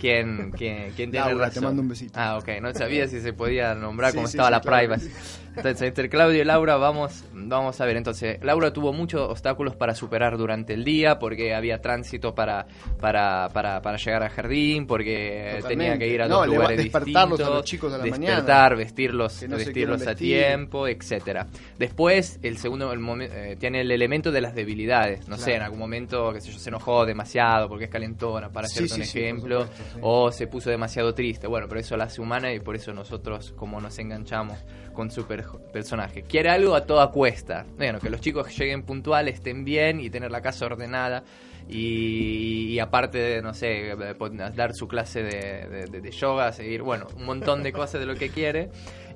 [0.00, 1.60] ¿quién, quién, quién tiene Laura, razón?
[1.62, 2.12] te mando un besito.
[2.14, 4.78] Ah, ok, no sabía si se podía nombrar Sí, cómo sí, estaba sí, la claro.
[4.78, 5.10] privacy.
[5.56, 7.96] Entonces, entre Claudio y Laura vamos, vamos a ver.
[7.96, 12.64] Entonces, Laura tuvo muchos obstáculos para superar durante el día, porque había tránsito para,
[13.00, 15.68] para, para, para llegar al jardín, porque Totalmente.
[15.68, 18.70] tenía que ir a No, dos lugares despertarlos distintos, a los chicos a la despertar,
[18.70, 18.74] mañana.
[18.76, 20.28] vestirlos, no vestirlos a vestir.
[20.28, 21.48] tiempo, etcétera.
[21.76, 25.26] Después, el segundo el eh, tiene el elemento de las debilidades.
[25.26, 28.66] No sé, en algún momento, qué sé yo, se enojó demasiado porque es calentona, para
[28.68, 31.46] Sí, hacerte sí, un sí, ejemplo, supuesto, o se puso demasiado triste.
[31.46, 34.58] Bueno, pero eso la hace humana y por eso nosotros, como nos enganchamos
[34.92, 36.22] con su per- personaje.
[36.22, 37.64] Quiere algo a toda cuesta.
[37.76, 41.22] Bueno, que los chicos lleguen puntuales, estén bien y tener la casa ordenada.
[41.70, 46.50] Y, y aparte de, no sé, pon- dar su clase de, de- de- de yoga,
[46.52, 48.70] seguir, bueno, un montón de cosas de lo que quiere.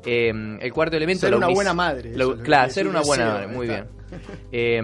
[0.05, 1.21] Eh, el cuarto elemento...
[1.27, 3.87] Ser una buena madre, lo- claro, ser un una buena madre, muy bien.
[4.17, 4.33] Está.
[4.53, 4.81] Eh,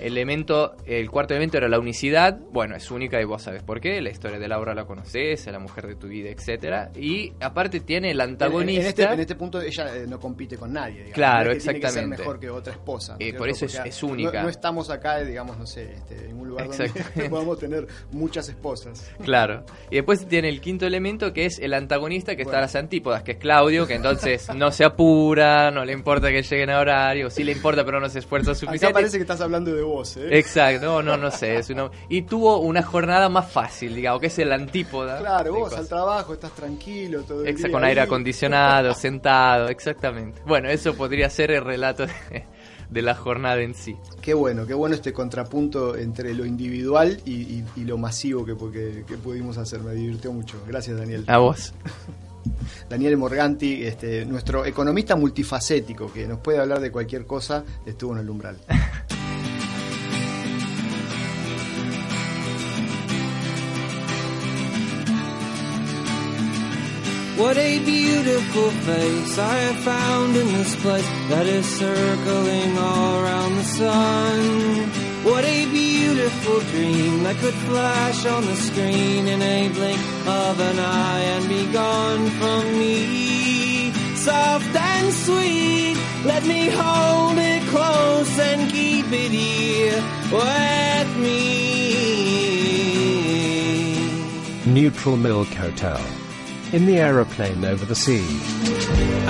[0.00, 2.38] elemento, el cuarto elemento era la unicidad.
[2.52, 4.00] Bueno, es única y vos sabes por qué.
[4.00, 6.90] La historia de Laura la conoces, es la mujer de tu vida, etcétera.
[6.94, 8.80] Y aparte tiene el En- antagonista.
[8.82, 10.94] En, este, en este punto ella eh, no compite con nadie.
[10.96, 11.14] digamos.
[11.14, 12.16] Claro, No es que Tiene que exactamente.
[12.16, 13.12] ser mejor que otra esposa.
[13.18, 14.42] ¿no Eh, por eso es- es no- única.
[14.42, 17.30] No, estamos acá, digamos, no sé, este, en un lugar donde Exactamente.
[17.30, 19.10] podamos tener muchas esposas.
[19.22, 19.64] Claro.
[19.90, 22.58] Y después tiene el quinto elemento que es el antagonista que está Bueno.
[22.58, 26.42] a las antípodas, que es Claudio, que entonces no se apura, no le importa que
[26.42, 28.92] lleguen a horario, sí le importa pero no se esfuerza Acá suficiente.
[28.94, 30.38] parece que estás hablando de vos, ¿eh?
[30.38, 31.56] Exacto, no, no, no sé.
[31.56, 35.18] es una- Y tuvo una jornada más fácil, digamos, que es el antípoda.
[35.18, 35.78] Claro, vos cosas.
[35.80, 40.40] al trabajo, estás tranquilo todo el Exacto, día con aire acondicionado, sentado, exactamente.
[40.46, 42.44] Bueno, eso podría ser el relato de,
[42.90, 43.96] de la jornada en sí.
[44.20, 48.54] Qué bueno, qué bueno este contrapunto entre lo individual y, y- y lo masivo que,
[48.72, 49.80] que- que pudimos hacer.
[49.80, 50.56] Me divirtió mucho.
[50.66, 51.24] Gracias, Daniel.
[51.26, 51.72] A vos.
[52.88, 58.18] Daniel Morganti, este, nuestro economista multifacético, que nos puede hablar de cualquier cosa, estuvo en
[58.20, 58.58] el umbral.
[67.36, 73.56] What a beautiful face I have found in this place that is circling all around
[73.56, 75.05] the sun.
[75.26, 80.78] What a beautiful dream that could flash on the screen in a blink of an
[80.78, 83.90] eye and be gone from me.
[84.14, 91.46] Soft and sweet, Let me hold it close and keep it here with me.
[94.72, 96.00] Neutral Milk Hotel.
[96.72, 98.28] In the aeroplane over the sea.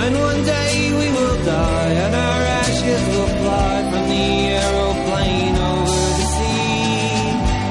[0.03, 4.46] And one day we will die, and our ashes will fly from the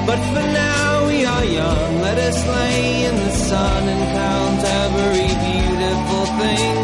[0.07, 5.27] But for now we are young, let us lay in the sun and count every
[5.47, 6.76] beautiful thing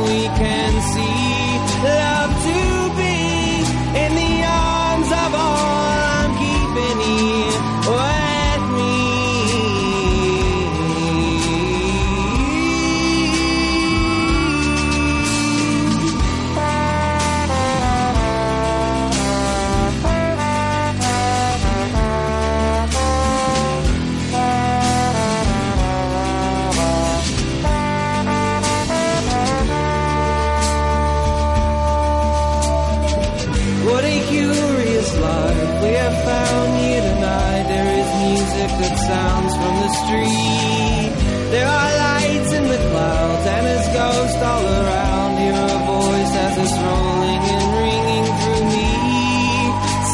[40.01, 41.12] street.
[41.53, 45.32] There are lights in the clouds and there's ghost all around.
[45.38, 48.91] Hear a voice as it's rolling and ringing through me.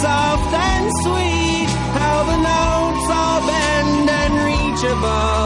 [0.04, 5.38] Soft and sweet, how the notes all bend and reach above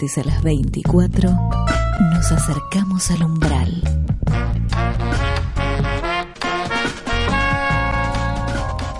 [0.00, 1.28] a las 24
[2.12, 3.82] nos acercamos al umbral.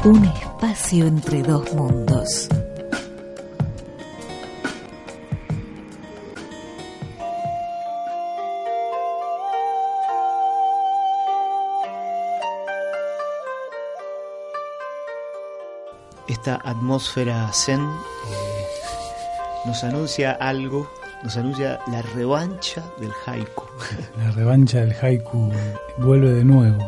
[0.03, 2.49] Un espacio entre dos mundos.
[16.27, 18.48] Esta atmósfera zen eh,
[19.69, 20.91] nos anuncia algo,
[21.23, 23.65] nos anuncia la revancha del haiku.
[24.19, 25.51] La revancha del haiku
[25.99, 26.79] vuelve de nuevo.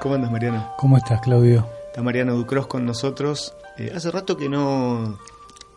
[0.00, 0.72] ¿Cómo andas, Mariano?
[0.76, 1.64] ¿Cómo estás, Claudio?
[1.86, 3.54] Está Mariano Ducros con nosotros.
[3.78, 5.16] Eh, hace rato que no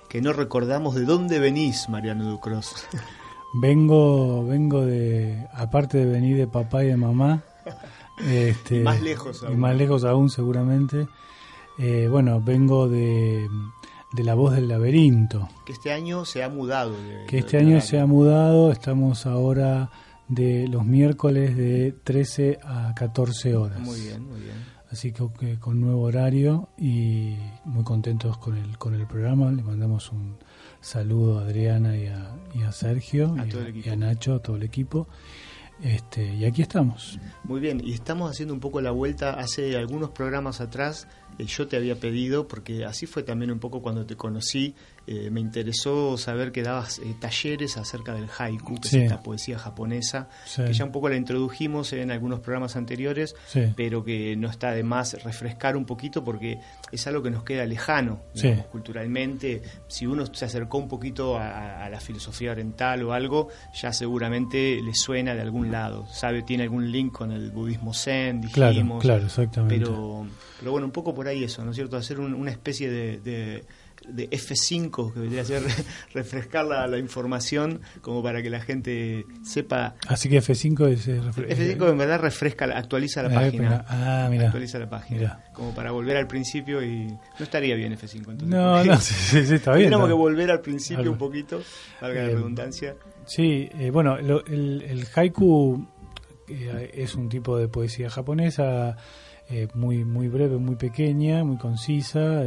[0.09, 2.73] que no recordamos de dónde venís, Mariano Ducros.
[3.61, 7.43] Vengo, vengo de, aparte de venir de papá y de mamá,
[8.27, 9.59] este, Más lejos y aún.
[9.59, 11.07] más lejos aún seguramente.
[11.77, 13.47] eh, bueno, vengo de,
[14.13, 16.91] de la voz del laberinto, que este año se ha mudado.
[16.91, 18.71] de- que de este año se ha mudado.
[18.71, 19.89] Estamos ahora
[20.27, 23.79] de los miércoles de 13 a 14 horas.
[23.79, 24.77] Muy bien, muy bien.
[24.89, 29.51] Así que, que con nuevo horario y muy contentos con el, con el programa.
[29.51, 30.37] Le mandamos un
[30.79, 33.45] saludo a Adriana y a, y a Sergio A a,
[33.85, 35.07] y a Nacho, a todo el equipo.
[35.81, 37.19] Este, y aquí estamos.
[37.43, 39.33] Muy bien, y estamos haciendo un poco la vuelta.
[39.33, 43.81] Hace algunos programas atrás eh, yo te había pedido, porque así fue también un poco
[43.81, 44.75] cuando te conocí,
[45.07, 48.97] eh, me interesó saber que dabas eh, talleres acerca del haiku, que Sí.
[48.97, 50.63] es esta poesía japonesa, Sí.
[50.65, 53.61] que ya un poco la introdujimos en algunos programas anteriores, Sí.
[53.75, 56.59] pero que no está de más refrescar un poquito porque
[56.91, 59.61] es algo que nos queda lejano digamos, culturalmente.
[59.87, 64.93] Si uno se acercó un poquito a, la filosofía oriental o algo, ya seguramente le
[64.93, 69.01] suena de algún lado, sabe, tiene algún link con el budismo zen, Claro, dijimos.
[69.01, 69.77] claro, exactamente.
[69.85, 70.25] Pero,
[70.59, 71.95] pero bueno, un poco por ahí eso, ¿no es cierto?
[71.95, 73.63] Hacer un- una especie de, de
[74.09, 75.63] de F5, que vendría a ser
[76.13, 79.95] refrescar la, la información como para que la gente sepa.
[80.07, 81.07] Así que F5 es...
[81.07, 83.85] eh, refre- F5 en verdad refresca, actualiza la Eh, página.
[83.87, 84.45] Ah, mira.
[84.45, 85.43] Actualiza la página.
[85.53, 87.07] Como para volver al principio y.
[87.07, 88.47] No estaría bien F5 entonces.
[88.47, 89.91] No, no, sí, sí, sí, está bien.
[89.93, 91.13] Está que volver al principio Algo.
[91.13, 91.61] un poquito,
[92.01, 92.95] valga la Eh, redundancia.
[93.25, 95.85] Sí, eh, bueno, lo- el, el haiku
[96.47, 98.95] eh, es un tipo de poesía japonesa
[99.49, 102.45] eh, muy muy breve, muy pequeña, muy concisa.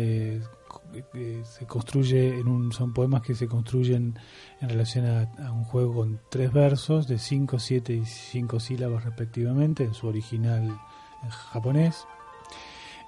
[0.95, 4.19] Eh, eh, se construye en un son poemas que se construyen
[4.61, 9.05] en relación a, a un juego con tres versos de 5, 7 y 5 sílabas
[9.05, 10.79] respectivamente en su original
[11.23, 12.07] en japonés.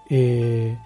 [0.08, 0.78] Eh,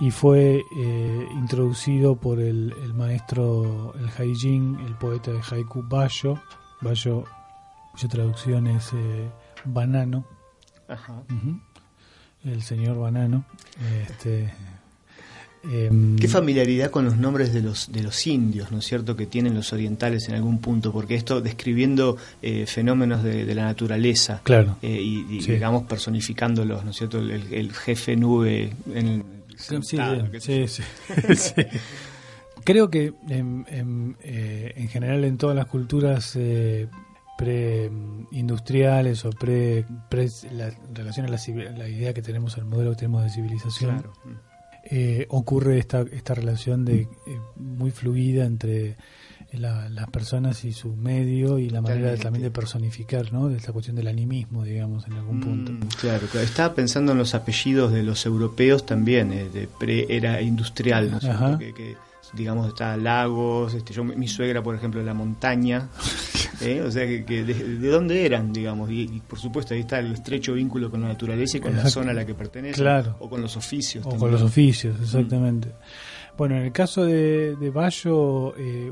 [0.00, 6.40] y fue eh, introducido por el, el maestro, el Haijin, el poeta de haiku Bayo.
[6.80, 7.24] Bayo,
[7.92, 9.30] cuya traducción es eh,
[9.64, 10.24] banano.
[10.88, 11.22] Ajá.
[12.44, 13.44] El señor banano.
[14.08, 14.52] Este,
[15.64, 19.26] em, Qué familiaridad con los nombres de los de los indios, ¿no es cierto?, que
[19.26, 24.40] tienen los orientales en algún punto, porque esto describiendo eh, fenómenos de, de la naturaleza
[24.44, 24.76] Claro.
[24.82, 25.52] eh, y, y, Sí.
[25.52, 29.22] digamos personificándolos, ¿no es cierto?, el, el jefe nube en el
[29.56, 30.68] Sí, sentado, sí, yo.
[30.68, 30.82] sí,
[31.36, 31.52] sí.
[32.64, 36.88] Creo que en, en, eh, en general en todas las culturas eh,
[37.38, 41.38] pre-industriales o pre, pre la, en relación a la,
[41.76, 44.12] la idea que tenemos, el modelo que tenemos de civilización, Claro.
[44.94, 47.08] Eh, ocurre esta, esta relación de eh,
[47.56, 48.96] muy fluida entre
[49.52, 52.22] la- las personas y su medio y la manera de- Totalmente.
[52.24, 53.48] también de personificar, ¿no?
[53.48, 55.72] De esta cuestión del animismo, digamos, en algún punto.
[55.72, 56.46] Mm, claro, claro.
[56.46, 61.58] Estaba pensando en los apellidos de los europeos también, eh, de pre-era industrial, ¿no.
[61.58, 61.96] Que, que,
[62.32, 65.88] digamos, está Lagos, este, yo, mi suegra, por ejemplo, la montaña,
[66.60, 66.80] ¿eh?
[66.80, 69.98] o sea, que, que de, de dónde eran, digamos, y, y, por supuesto ahí está
[69.98, 73.16] el estrecho vínculo con la naturaleza y con la zona a la que pertenece, Claro.
[73.20, 74.04] o con los oficios.
[74.06, 74.20] O también.
[74.20, 75.60] con los oficios, Mm.
[76.38, 78.90] Bueno, en el caso de, de Bayo, eh,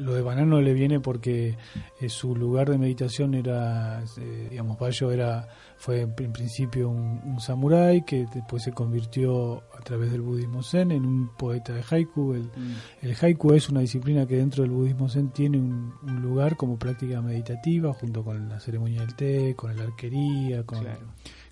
[0.00, 1.56] lo de Banano le viene porque
[2.00, 6.90] eh, su lugar de meditación era, eh, digamos, Bayo era, fue en pr- en principio
[6.90, 11.72] un, un samurái que después se convirtió a través del budismo zen en un poeta
[11.72, 12.34] de haiku.
[12.34, 12.74] El, Mm.
[13.02, 16.78] el haiku es una disciplina que dentro del budismo zen tiene un, un lugar como
[16.78, 21.00] práctica meditativa junto con la ceremonia del té, con la arquería, con, Claro.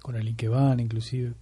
[0.02, 1.32] con el Ikebana inclusive.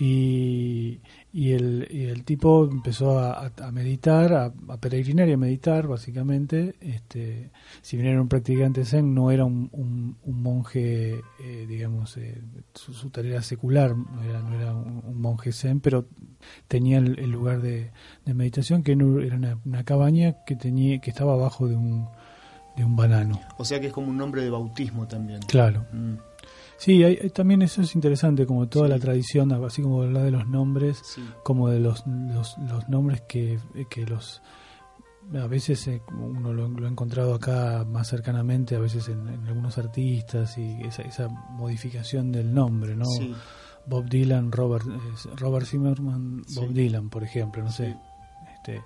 [0.00, 1.00] Y,
[1.32, 5.88] y, el, y el tipo empezó a, a- meditar, a, a peregrinar y a meditar
[5.88, 6.76] básicamente.
[6.80, 7.50] Este,
[7.82, 12.40] si bien era un practicante zen, no era un, un, un monje, eh, digamos, eh,
[12.74, 16.06] su, su tarea era secular, no era, no era un, un monje zen, pero
[16.68, 17.90] tenía el, el lugar de,
[18.24, 19.04] de meditación que era
[19.36, 22.06] una, una cabaña que, tenía, que estaba abajo de un,
[22.76, 23.40] de un banano.
[23.56, 25.40] O sea que es como un nombre de bautismo también.
[25.48, 25.84] Claro.
[25.92, 26.14] Mm.
[26.78, 28.92] Sí, hay, hay- también eso es interesante, como toda Sí.
[28.92, 31.22] la tradición, así como hablar de los nombres, Sí.
[31.42, 33.58] como de los, los, los nombres que,
[33.90, 34.40] que los...
[35.34, 39.46] A veces eh, uno lo, lo ha encontrado acá más cercanamente, a veces en, en
[39.46, 43.04] algunos artistas, y esa, esa modificación del nombre, ¿no?
[43.04, 43.34] Sí.
[43.86, 46.68] Bob Dylan, Robert, eh, Robert Zimmerman, Bob.
[46.72, 47.96] Dylan, por ejemplo, no sé.
[48.54, 48.80] Este,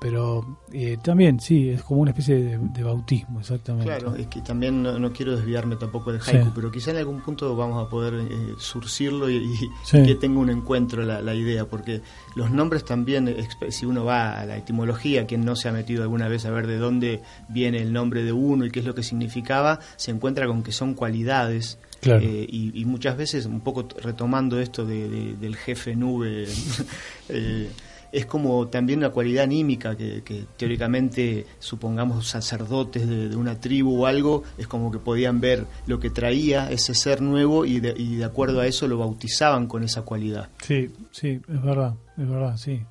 [0.00, 3.84] pero eh, también, sí, es como una especie de, de bautismo, exactamente.
[3.86, 6.52] Claro, es que también no, no quiero desviarme tampoco del haiku, Sí.
[6.54, 8.28] pero quizá en algún punto vamos a poder eh,
[8.58, 10.02] surcirlo y, y Sí.
[10.02, 12.00] que tenga un encuentro la, la idea, porque
[12.34, 13.36] los nombres también,
[13.68, 16.66] si uno va a la etimología, quien no se ha metido alguna vez a ver
[16.66, 17.20] de dónde
[17.50, 20.72] viene el nombre de uno y qué es lo que significaba, se encuentra con que
[20.72, 21.78] son cualidades.
[22.00, 22.22] Claro.
[22.24, 26.46] eh, y, y muchas veces, un poco retomando esto de- de- del jefe nube,
[27.28, 27.68] eh,
[28.12, 34.02] es como también una cualidad anímica que, que teóricamente, supongamos, sacerdotes de, de una tribu
[34.02, 37.94] o algo, es como que podían ver lo que traía ese ser nuevo y de,
[37.96, 40.48] y de acuerdo a eso lo bautizaban con esa cualidad.
[40.62, 42.82] Sí, sí, es verdad, es verdad, sí.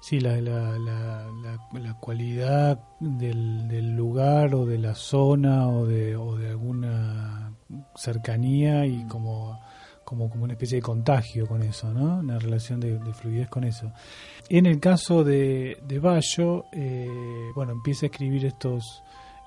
[0.00, 1.26] Sí, la, la, la,
[1.72, 7.54] la, cualidad del, del lugar o de la zona o de, o de alguna
[7.96, 9.58] cercanía y como,
[10.04, 12.18] como, como una especie de contagio con eso, ¿no?
[12.18, 13.92] Una relación de, de fluidez con eso.
[14.50, 17.08] En el caso de, de Bayo, eh,
[17.54, 19.02] bueno, empieza a escribir estos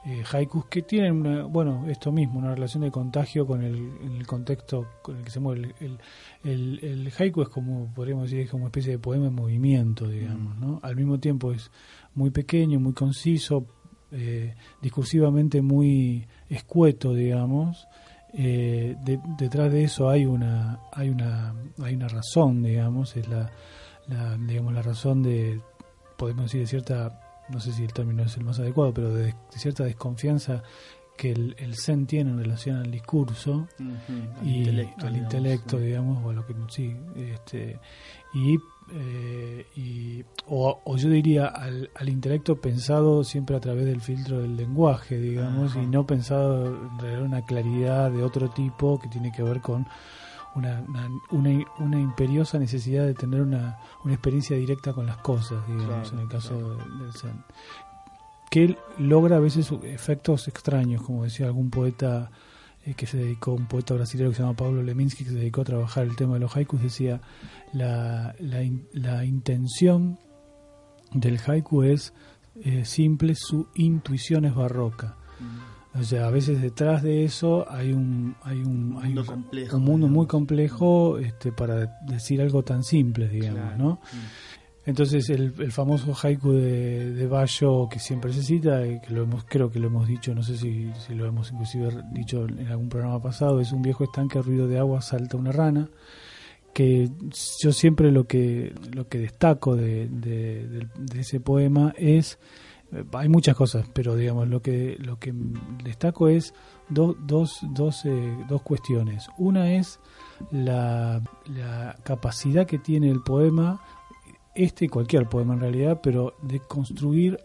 [0.05, 4.13] eh, haikus que tienen, una, bueno, esto mismo, una relación de contagio con el, en
[4.17, 5.75] el contexto con el que se mueve.
[5.79, 5.99] El,
[6.43, 10.07] el, el haiku es como, podríamos decir, es como una especie de poema en movimiento,
[10.07, 10.79] digamos, ¿no?
[10.81, 11.69] Al mismo tiempo es
[12.15, 13.65] muy pequeño, muy conciso,
[14.11, 17.87] eh, discursivamente muy escueto, digamos.
[18.33, 23.51] Eh, de- detrás de eso hay una, hay una, hay una razón, digamos, es la,
[24.07, 25.61] la, digamos, la razón de,
[26.17, 29.25] podemos decir, de cierta, no sé si el término es el más adecuado, pero de,
[29.25, 30.63] de cierta desconfianza
[31.17, 33.67] que el, el Zen tiene en relación al discurso
[34.43, 35.85] y intelecto, al digamos, intelecto, sí.
[35.85, 37.79] digamos, o a lo que sí, este,
[38.35, 38.57] y,
[38.91, 44.39] eh, y- o, o yo diría al, al intelecto pensado siempre a través del filtro
[44.41, 49.31] del lenguaje, digamos, y no pensado en realidad una claridad de otro tipo que tiene
[49.31, 49.85] que ver con
[50.57, 50.83] una,
[51.31, 56.13] una, una, imperiosa necesidad de tener una, una experiencia directa con las cosas, digamos, Claro,
[56.13, 56.77] en el caso claro.
[56.97, 57.43] de- del Zen.
[58.49, 62.31] Que él logra a veces efectos extraños, como decía algún poeta
[62.85, 65.61] eh, que se dedicó, un poeta brasileño que se llama Pablo Leminski, que se dedicó
[65.61, 67.19] a trabajar el tema de los haikus, decía,
[67.73, 70.17] la, la, in- la intención
[71.13, 72.13] del haiku es
[72.63, 75.15] eh, simple, su intuición es barroca.
[75.99, 79.27] O sea, a veces detrás de eso hay un hay un, Un hay mundo un-
[79.27, 83.77] complejo, un mundo muy complejo este, para decir algo tan simple, digamos, Claro.
[83.77, 83.99] ¿no?
[84.85, 89.23] Entonces el, el famoso haiku de, de Bayo que siempre se cita, eh, que lo
[89.23, 92.67] hemos, creo que lo hemos dicho, no sé si, si lo hemos inclusive dicho en
[92.67, 95.89] algún programa pasado, es un viejo estanque, ruido de agua, salta una rana,
[96.73, 97.09] que
[97.61, 102.39] yo siempre lo que lo que destaco de, de- del- de ese poema es
[103.13, 105.33] hay muchas cosas pero digamos lo que lo que
[105.83, 106.53] destaco es
[106.89, 109.27] do- dos dos eh, dos cuestiones.
[109.37, 109.99] Una es
[110.51, 113.81] la, la capacidad que tiene el poema
[114.55, 117.39] este y cualquier poema en realidad pero de construir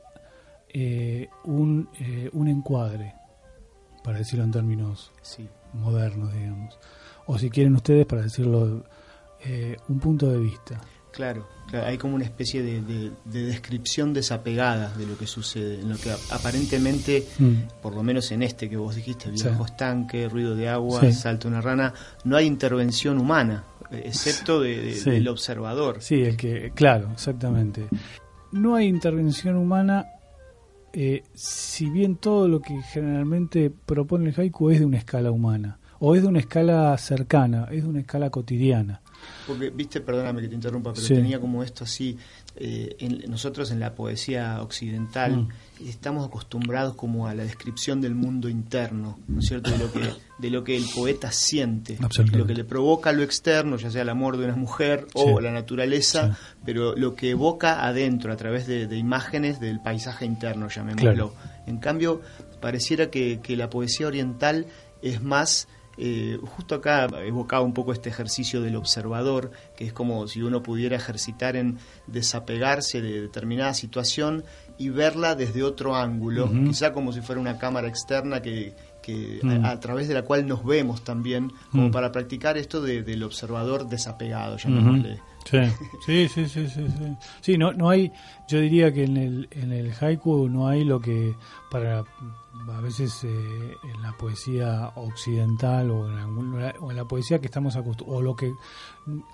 [0.68, 3.14] eh, un eh, un encuadre
[4.04, 5.48] para decirlo en términos Sí.
[5.74, 6.78] modernos digamos.
[7.26, 8.84] O si quieren ustedes para decirlo
[9.44, 10.80] eh, un punto de vista
[11.12, 15.80] Claro, claro, hay como una especie de, de- de descripción desapegada de lo que sucede,
[15.80, 17.54] en lo que ap- aparentemente, Mm.
[17.82, 19.44] por lo menos en este que vos dijiste, Sí.
[19.44, 21.12] viejo estanque, ruido de agua, Sí.
[21.12, 21.92] salta una rana,
[22.24, 25.10] no hay intervención humana, excepto de- de- Sí.
[25.10, 25.98] del observador.
[26.00, 27.88] Sí, el que, claro, exactamente.
[28.52, 30.06] No hay intervención humana,
[30.94, 35.78] eh, si bien todo lo que generalmente propone el haiku es de una escala humana,
[35.98, 39.01] o es de una escala cercana, es de una escala cotidiana.
[39.46, 41.14] Porque, viste, perdóname que te interrumpa, pero Sí.
[41.14, 42.16] tenía como esto así,
[42.56, 45.48] eh, en- nosotros en la poesía occidental Mm.
[45.88, 49.70] estamos acostumbrados como a la descripción del mundo interno, ¿no es cierto?
[49.70, 50.00] De lo que,
[50.38, 51.98] de lo que el poeta siente,
[52.32, 55.42] lo que le provoca lo externo, ya sea el amor de una mujer o Sí.
[55.44, 56.38] la naturaleza, Sí.
[56.64, 61.32] pero lo que evoca adentro a través de, de imágenes del paisaje interno, llamémoslo.
[61.32, 61.34] Claro.
[61.66, 62.20] En cambio,
[62.60, 64.66] pareciera que, que la poesía oriental
[65.02, 65.66] es más,
[66.04, 70.60] eh, justo acá evocaba un poco este ejercicio del observador, que es como si uno
[70.60, 71.78] pudiera ejercitar en
[72.08, 74.44] desapegarse de determinada situación
[74.78, 79.64] y verla desde otro ángulo, quizá como si fuera una cámara externa que, que Mm.
[79.64, 81.90] a, a través de la cual nos vemos también, como Mm.
[81.92, 85.20] para practicar esto de- del observador desapegado, llamémosle.
[85.44, 85.58] Sí,
[86.06, 87.16] sí, sí, sí, sí, sí.
[87.40, 88.12] Sí, no, no hay,
[88.48, 91.34] yo diría que en el, en el haiku no hay lo que
[91.70, 93.28] para a veces eh,
[93.82, 98.22] en la poesía occidental o en, algún- o en la poesía que estamos acostumbrados, o
[98.22, 98.52] lo que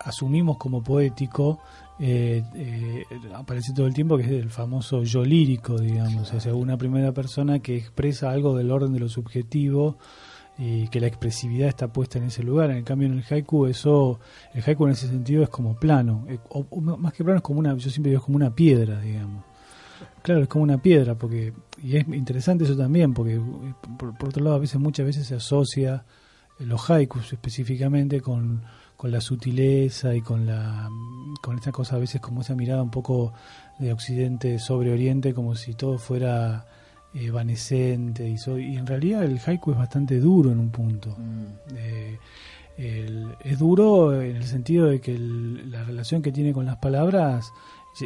[0.00, 1.59] asumimos como poético,
[1.98, 3.04] eh, eh,
[3.34, 7.12] aparece todo el tiempo que es el famoso yo lírico, digamos, o sea, una primera
[7.12, 9.98] persona que expresa algo del orden de lo subjetivo
[10.59, 12.70] y que la expresividad está puesta en ese lugar.
[12.72, 14.18] En cambio, en el haiku, eso,
[14.52, 16.38] el haiku en ese sentido es como plano, eh,
[16.98, 19.44] más que plano es como una, yo siempre digo es como una piedra, digamos.
[20.22, 21.52] Claro, es como una piedra, porque
[21.82, 23.40] y es interesante eso también, porque eh,
[23.96, 26.04] por, otro lado a veces muchas veces se asocia
[26.59, 28.62] los haikus específicamente con,
[28.96, 30.88] con la sutileza y con la
[31.40, 33.32] con esta cosa a veces como esa mirada un poco
[33.78, 36.66] de occidente sobre oriente como si todo fuera
[37.14, 41.44] evanescente y, so- y en realidad el haiku es bastante duro en un punto Mm.
[41.76, 42.18] eh,
[42.76, 46.76] el- es duro en el sentido de que el- la relación que tiene con las
[46.76, 47.52] palabras,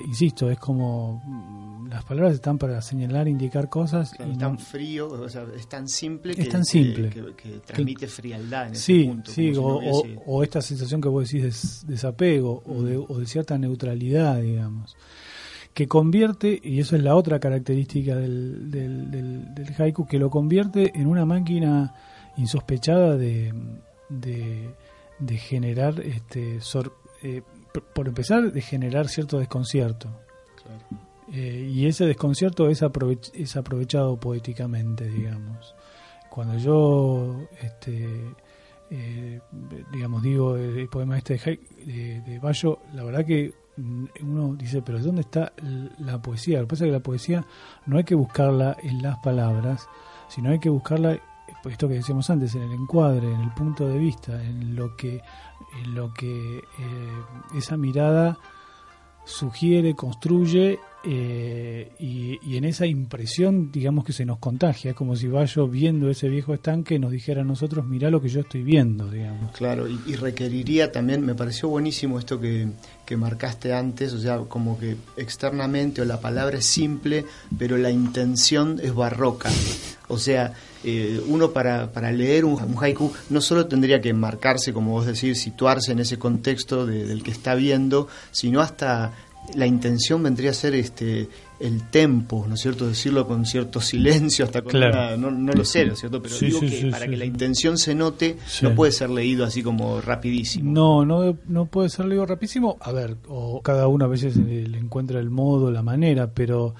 [0.06, 4.12] insisto, es como mm, las palabras están para señalar, indicar cosas.
[4.12, 7.10] Claro, y es no- tan frío, o sea, es tan simple Es que, tan simple.
[7.10, 9.30] que, que transmite frialdad en ese Sí, punto.
[9.30, 13.26] sí, como o, o- esta sensación que vos decís de desapego o, de, o de
[13.26, 14.96] cierta neutralidad, digamos,
[15.74, 20.28] que convierte, y eso es la otra característica del, del, del- del haiku, que lo
[20.30, 21.94] convierte en una máquina
[22.36, 23.54] insospechada de,
[24.08, 24.68] de,
[25.18, 27.42] de generar, este, sor- eh,
[27.94, 30.08] por- empezar, de generar cierto desconcierto.
[30.62, 31.02] Claro.
[31.32, 35.74] Eh, y ese desconcierto es, aprovech- es aprovechado poéticamente, digamos.
[36.28, 38.06] Cuando yo, este,
[38.90, 39.40] eh,
[39.92, 44.82] digamos, digo el, poema este de, Hai- de, de Bayo, la verdad que uno dice,
[44.82, 45.52] pero ¿dónde está
[45.98, 46.58] la poesía?
[46.58, 47.46] Lo que pasa es que la poesía
[47.86, 49.88] no hay que buscarla en las palabras,
[50.28, 51.20] sino hay que buscarla, eh,
[51.64, 55.22] esto que decíamos antes, en el encuadre, en el punto de vista, en lo que,
[55.82, 57.22] en lo que eh,
[57.54, 58.38] esa mirada
[59.24, 65.16] sugiere, construye eh, y, y en esa impresión, digamos que se nos contagia, es como
[65.16, 68.62] si Bayo viendo ese viejo estanque nos dijera a nosotros, mirá lo que yo estoy
[68.62, 69.50] viendo, digamos.
[69.52, 72.68] Claro, y, y requeriría también, me pareció buenísimo esto que,
[73.04, 77.24] que marcaste antes, o sea, como que externamente o la palabra es simple,
[77.58, 79.50] pero la intención es barroca.
[80.08, 80.52] O sea,
[80.84, 85.06] eh, uno para, para leer un, un haiku no solo tendría que marcarse, como vos
[85.06, 89.12] decís, situarse en ese contexto de- del que está viendo, sino hasta
[89.54, 91.28] la intención vendría a ser este
[91.60, 92.88] el tempo, ¿no es cierto?
[92.88, 94.94] Decirlo con cierto silencio, hasta con Claro.
[94.98, 96.20] una- no, no lo sé, ¿no es cierto?
[96.20, 99.10] Pero Sí, digo sí, que sí, para que la intención se note, no puede ser
[99.10, 100.72] leído así como rapidísimo.
[100.72, 102.76] No, no, no puede ser algo rapidísimo.
[102.80, 106.74] A ver, o cada uno a veces eh, le encuentra el modo, la manera, pero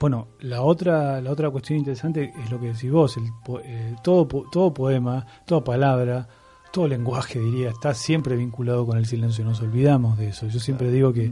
[0.00, 3.16] bueno, la otra, la otra cuestión interesante es lo que decís vos.
[3.18, 3.24] El,
[3.64, 6.28] eh, todo, todo poema, toda palabra,
[6.72, 9.44] todo lenguaje, diría, está siempre vinculado con el silencio.
[9.44, 10.46] Nos olvidamos de eso.
[10.48, 11.30] Yo siempre digo que,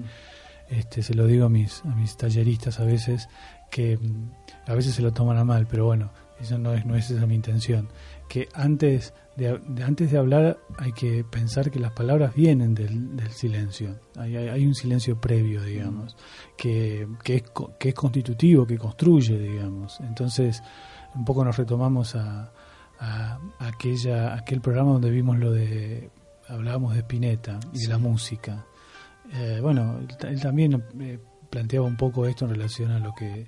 [0.73, 3.29] este, se lo digo a mis, a mis talleristas a veces,
[3.71, 4.31] que mm,
[4.71, 6.11] a veces se lo toman a mal, pero bueno,
[6.41, 7.89] eso no es, no es esa mi intención.
[8.29, 13.17] Que antes de, de- antes de hablar hay que pensar que las palabras vienen del,
[13.17, 13.97] del silencio.
[14.17, 16.17] Hay, hay, hay un silencio previo, digamos,
[16.57, 17.45] que, que, es,
[17.79, 20.01] que es constitutivo, que construye, digamos.
[20.01, 20.63] Entonces,
[21.15, 22.51] un poco nos retomamos a,
[22.99, 26.11] a aquella, aquel programa donde vimos lo de,
[26.49, 28.65] hablábamos de Spinetta y de la música.
[29.35, 31.19] Eh, bueno, él, ta- él también eh,
[31.51, 33.47] planteaba un poco esto en relación a lo que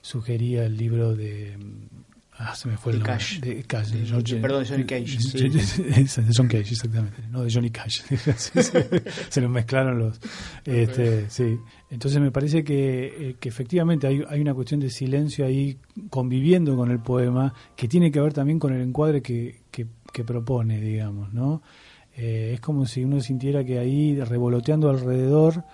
[0.00, 1.56] sugería el libro de...
[1.58, 2.04] mm,
[2.36, 3.12] Ah, se me fue el nombre.
[3.14, 3.38] Cash.
[3.38, 5.48] De Cash, De- George- perdón, de Johnny Cage, sí.
[5.48, 7.22] De John Cage, exactamente.
[7.30, 8.00] No, de Johnny Cash.
[9.28, 10.18] Se nos mezclaron los...
[10.64, 11.56] Este, sí.
[11.90, 15.78] Entonces me parece que, eh, que efectivamente hay, hay una cuestión de silencio ahí
[16.10, 20.24] conviviendo con el poema que tiene que ver también con el encuadre que, que, que
[20.24, 21.62] propone, digamos, ¿no?
[22.16, 25.64] Eh, es como si uno sintiera que ahí, revoloteando alrededor,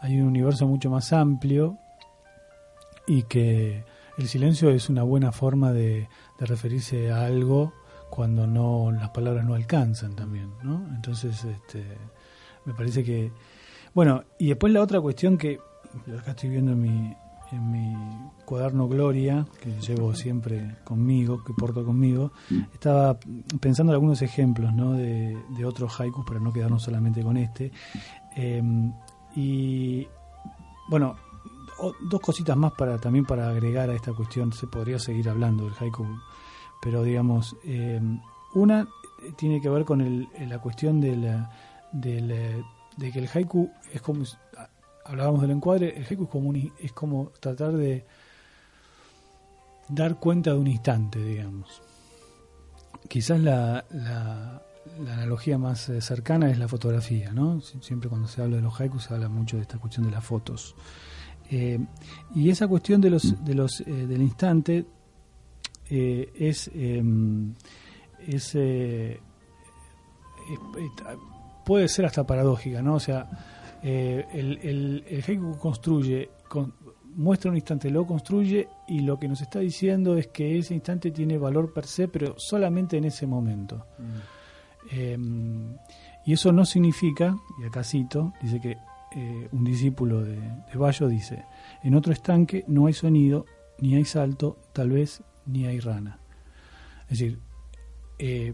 [0.00, 1.78] hay un universo mucho más amplio
[3.06, 3.84] y que
[4.18, 6.08] el silencio es una buena forma de,
[6.38, 7.72] de referirse a algo
[8.10, 10.86] cuando no las palabras no alcanzan también, ¿no?
[10.94, 11.84] Entonces, este,
[12.64, 13.32] me parece que
[13.94, 15.58] bueno y después la otra cuestión que
[16.18, 17.16] acá estoy viendo en mi
[17.52, 17.96] en mi
[18.44, 22.32] cuaderno Gloria que llevo siempre conmigo, que porto conmigo,
[22.72, 23.18] estaba
[23.60, 24.92] pensando en algunos ejemplos, ¿no?
[24.92, 27.72] De, de otros haikus para no quedarnos solamente con este.
[28.36, 28.62] Eh,
[29.34, 30.06] y
[30.90, 31.16] bueno
[31.80, 34.52] o- dos cositas más para también para agregar a esta cuestión.
[34.52, 36.06] Se podría seguir hablando del haiku
[36.80, 38.00] pero digamos eh,
[38.54, 38.86] una
[39.36, 41.50] tiene que ver con el, la cuestión de la,
[41.92, 42.28] del,
[42.96, 44.22] de que el haiku es como
[45.08, 48.04] hablábamos del encuadre el haiku es como un es como tratar de
[49.88, 51.82] dar cuenta de un instante digamos
[53.08, 54.62] quizás la, la,
[55.04, 57.56] la analogía más eh, cercana es la fotografía, ¿no?
[57.60, 60.12] Sie- Siempre cuando se habla de los haikus se habla mucho de esta cuestión de
[60.12, 60.74] las fotos.
[61.50, 61.78] Eh,
[62.34, 64.84] y esa cuestión de los, de los eh, del instante
[65.88, 66.68] eh, es,
[68.28, 68.56] es- es-
[71.64, 72.94] puede ser hasta paradójica, ¿no?
[72.94, 73.26] O sea,
[73.82, 76.74] eh, el, el, el haiku construye, con-
[77.16, 81.10] muestra un instante, lo construye y lo que nos está diciendo es que ese instante
[81.10, 83.86] tiene valor per se, pero solamente en ese momento.
[84.92, 85.18] Eh,
[86.24, 88.76] y eso no significa, y acá cito, dice que
[89.16, 91.44] eh, un discípulo de, de Bayo dice,
[91.82, 93.46] en otro estanque no hay sonido,
[93.80, 96.18] ni hay salto, tal vez ni hay rana.
[97.08, 97.38] Es decir,
[98.18, 98.52] eh,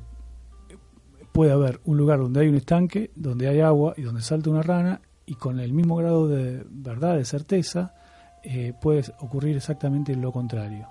[1.32, 4.62] puede haber un lugar donde hay un estanque, donde hay agua y donde salta una
[4.62, 7.94] rana, y con el mismo grado de verdad, de certeza,
[8.42, 10.86] eh, puede ocurrir exactamente lo contrario.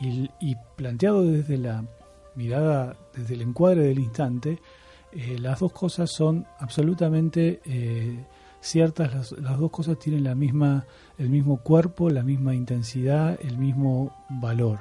[0.00, 1.84] Y, planteado desde la
[2.34, 4.58] mirada, desde el encuadre del instante,
[5.12, 8.24] eh, las dos cosas son absolutamente eh,
[8.60, 10.86] ciertas, las, las dos cosas tienen la misma,
[11.18, 14.80] el mismo cuerpo, la misma intensidad, el mismo valor.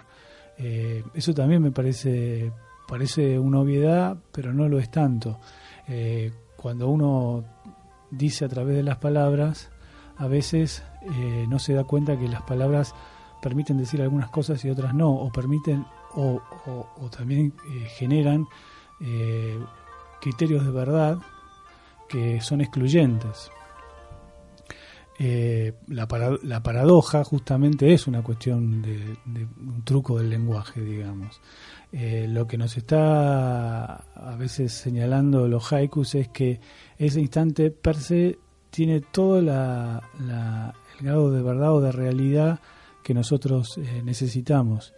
[1.15, 2.51] Eso también me parece,
[2.87, 5.39] parece una obviedad, pero no lo es tanto.
[6.55, 7.43] Cuando uno
[8.11, 9.71] dice a través de las palabras,
[10.17, 12.93] a veces eh, no se da cuenta que las palabras
[13.41, 16.41] permiten decir algunas cosas y otras no, o permiten o,
[17.09, 18.45] también eh, generan
[18.99, 19.57] eh,
[20.19, 21.17] criterios de verdad
[22.09, 23.49] que son excluyentes.
[25.23, 26.07] Eh, la,
[26.41, 31.39] la paradoja justamente es una cuestión de, de un truco del lenguaje, digamos.
[31.91, 36.59] Eh, lo que nos está a veces señalando los haikus es que
[36.97, 38.39] ese instante per se
[38.71, 42.59] tiene todo la, la- el grado de verdad o de realidad
[43.03, 44.93] que nosotros eh, necesitamos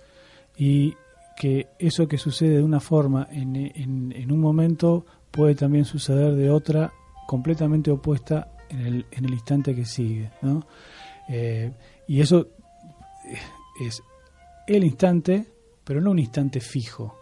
[0.58, 0.94] y
[1.38, 6.36] que eso que sucede de una forma en, en, en un momento puede también suceder
[6.36, 6.94] de otra
[7.28, 10.32] completamente opuesta en el, en el instante que sigue.
[10.42, 10.66] ¿no?
[11.30, 11.72] Eh,
[12.08, 12.48] y eso
[13.80, 14.02] es
[14.68, 15.46] el instante,
[15.84, 17.18] pero no un instante fijo.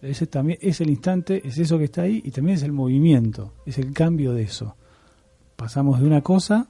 [0.00, 3.54] Ese también es el instante, es eso que está ahí y también es el movimiento,
[3.66, 4.76] es el cambio de eso.
[5.56, 6.68] Pasamos de una cosa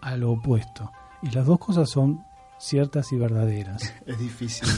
[0.00, 0.90] a lo opuesto.
[1.22, 2.24] Y las dos cosas son
[2.58, 3.92] ciertas y verdaderas.
[4.06, 4.68] Es difícil,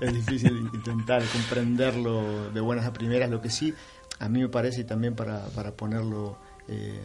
[0.00, 3.30] es difícil intentar comprenderlo de buenas a primeras.
[3.30, 3.74] Lo que sí,
[4.18, 6.38] a mí me parece, y también para, para ponerlo
[6.68, 7.00] eh,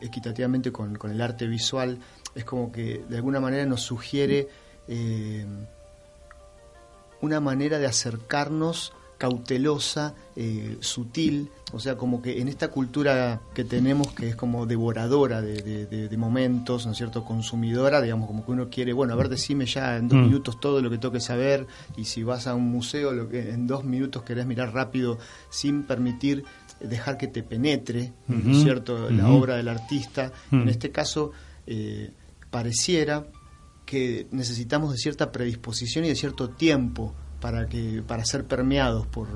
[0.00, 1.98] equitativamente con, con, el arte visual,
[2.34, 4.48] es como que de alguna manera nos sugiere
[4.88, 5.44] eh,
[7.20, 13.64] una manera de acercarnos cautelosa, eh, sutil, o sea, como que en esta cultura que
[13.64, 18.68] tenemos que es como devoradora de, momentos, ¿no es cierto?, consumidora, digamos, como que uno
[18.68, 20.22] quiere, bueno, a ver, decime ya en dos mm.
[20.22, 21.66] minutos todo lo que tengo que saber,
[21.96, 25.18] y si vas a un museo, lo que en dos minutos querés mirar rápido,
[25.48, 26.44] sin permitir
[26.80, 30.32] dejar que te penetre, ¿no es cierto?, la obra del artista.
[30.52, 31.32] En este caso,
[31.66, 32.10] eh,
[32.50, 33.26] pareciera
[33.84, 39.28] que necesitamos de cierta predisposición y de cierto tiempo para que para ser permeados por,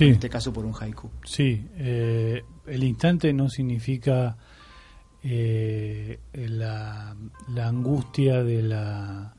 [0.00, 1.10] en este caso por un haiku.
[1.24, 4.36] Sí, eh, el instante no significa
[5.22, 7.14] eh, la,
[7.62, 9.34] angustia de la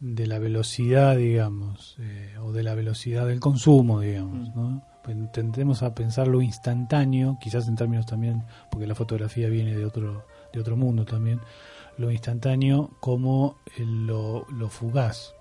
[0.00, 4.54] de la velocidad, digamos, eh, o de la velocidad del consumo, digamos, mm.
[4.54, 4.82] ¿no?
[5.02, 9.84] Pues intentemos a pensar lo instantáneo, quizás en términos también, porque la fotografía viene de
[9.84, 11.40] otro de otro mundo también,
[11.96, 15.34] lo instantáneo como lo, lo fugaz.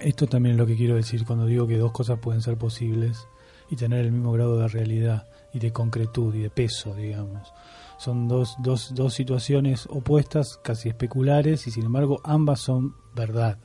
[0.00, 3.26] Esto también es lo que quiero decir cuando digo que dos cosas pueden ser posibles
[3.70, 7.52] y tener el mismo grado de realidad y de concretud y de peso, digamos.
[7.98, 13.58] Son dos, dos, dos situaciones opuestas, casi especulares, y sin embargo ambas son verdad.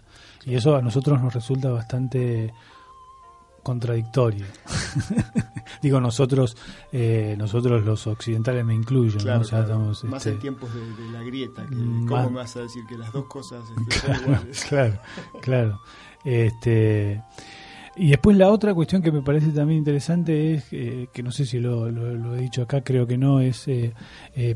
[0.45, 2.53] Y eso a nosotros nos resulta bastante
[3.64, 4.45] contradictorio.
[5.82, 6.57] Digo nosotros,
[6.91, 10.82] eh, nosotros los occidentales me incluyo, más este, en tiempos de,
[11.12, 14.66] la grieta, ¿cómo me vas a decir que las dos cosas este, son iguales?
[14.70, 14.99] Claro,
[15.41, 15.82] claro.
[16.24, 17.22] Este,
[17.95, 21.45] y después la otra cuestión que me parece también interesante es, eh, que no sé
[21.45, 21.88] si lo,
[22.36, 23.93] he dicho acá, creo que no, es, eh,
[24.34, 24.55] eh,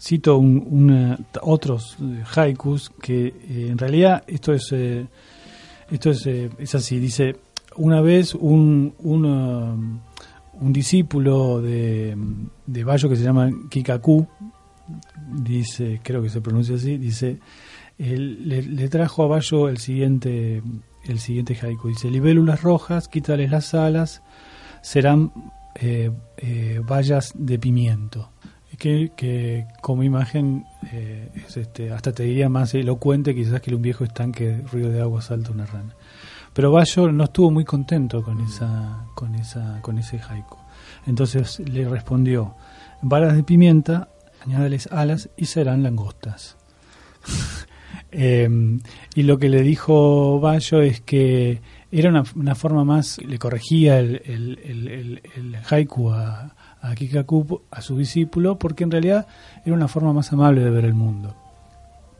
[0.00, 1.96] cito un, otros
[2.34, 7.36] haikus que en realidad esto es, esto es, es así, dice,
[7.76, 10.00] una vez un, un,
[10.60, 12.16] un discípulo de,
[12.66, 14.26] de Bayo que se llama Kikaku,
[15.32, 17.38] dice, creo que se pronuncia así, dice,
[17.98, 20.62] le, trajo a Bayo el siguiente,
[21.04, 21.88] el siguiente haiku.
[21.88, 24.22] Dice, libélulas rojas, quítales las alas,
[24.82, 25.32] serán
[25.74, 28.30] eh, eh, vallas de pimiento.
[28.78, 33.82] Que, que como imagen eh, es este, hasta te diría más elocuente quizás que un
[33.82, 35.94] viejo estanque río de agua salta una rana.
[36.60, 40.58] Pero Bayo no estuvo muy contento con esa, con esa, con ese haiku.
[41.06, 42.54] Entonces le respondió,
[43.00, 44.10] varas de pimienta,
[44.44, 46.58] añádales alas y serán langostas.
[48.12, 48.80] Em,
[49.14, 54.20] y lo que le dijo Bayo es que era una, forma más, le corregía el,
[54.26, 59.26] el, haiku a, a Kikaku, a su discípulo, porque en realidad
[59.64, 61.34] era una forma más amable de ver el mundo.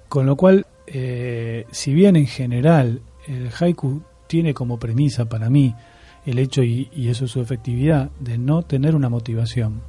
[0.09, 5.75] Con lo cual, eh, si bien en general el haiku tiene como premisa para mí
[6.25, 9.83] el hecho, y, y eso es su efectividad, de no tener una motivación,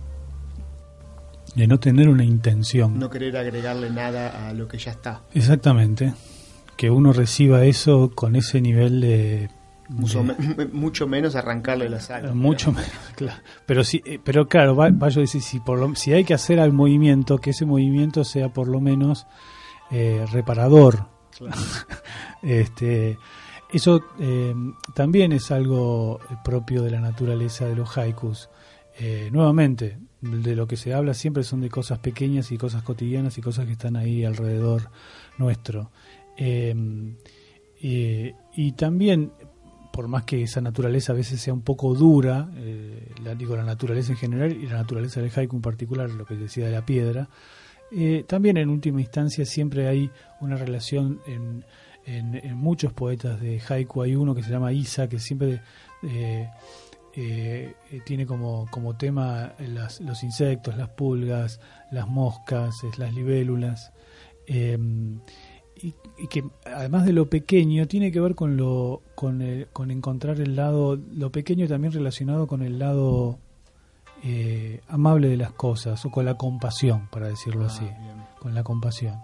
[1.54, 2.98] de no tener una intención.
[2.98, 5.22] No querer agregarle nada a lo que ya está.
[5.36, 6.16] Exactamente.
[6.76, 9.50] Que uno reciba eso con ese nivel de...
[9.90, 12.34] Mucho, menos arrancarle la sala.
[12.34, 13.40] Mucho menos, claro.
[13.68, 16.60] Pero, sí, eh, pero claro, va, a decir, si, por lo, si hay que hacer
[16.60, 19.28] al movimiento, que ese movimiento sea por lo menos
[19.92, 21.08] eh, reparador.
[22.42, 23.20] este,
[23.74, 24.54] eso eh,
[24.94, 28.50] también es algo propio de la naturaleza de los haikus.
[29.32, 33.42] nuevamente, de lo que se habla siempre son de cosas pequeñas y cosas cotidianas y
[33.42, 34.92] cosas que están ahí alrededor
[35.38, 35.90] nuestro.
[38.54, 39.32] Y también,
[39.92, 43.64] por más que esa naturaleza a veces sea un poco dura, eh, la, digo la
[43.64, 46.86] naturaleza en general y la naturaleza del haiku en particular, lo que decía de la
[46.86, 47.30] piedra,
[47.92, 51.66] eh, también en última instancia siempre hay una relación en,
[52.06, 54.02] en, muchos poetas de haiku.
[54.02, 55.62] Hay uno que se llama Isa, que siempre...
[56.04, 56.50] Eh,
[57.14, 57.74] eh,
[58.06, 61.60] tiene como, como tema los insectos, las pulgas,
[61.92, 63.92] las moscas, las libélulas,
[64.48, 65.20] em,
[65.76, 65.94] y,
[66.30, 69.44] que además de lo pequeño tiene que ver con lo con,
[69.74, 73.40] con encontrar el lado lo pequeño también relacionado con el lado
[74.24, 77.88] eh, amable de las cosas o con la compasión para decirlo ah, así
[78.40, 79.20] con la compasión.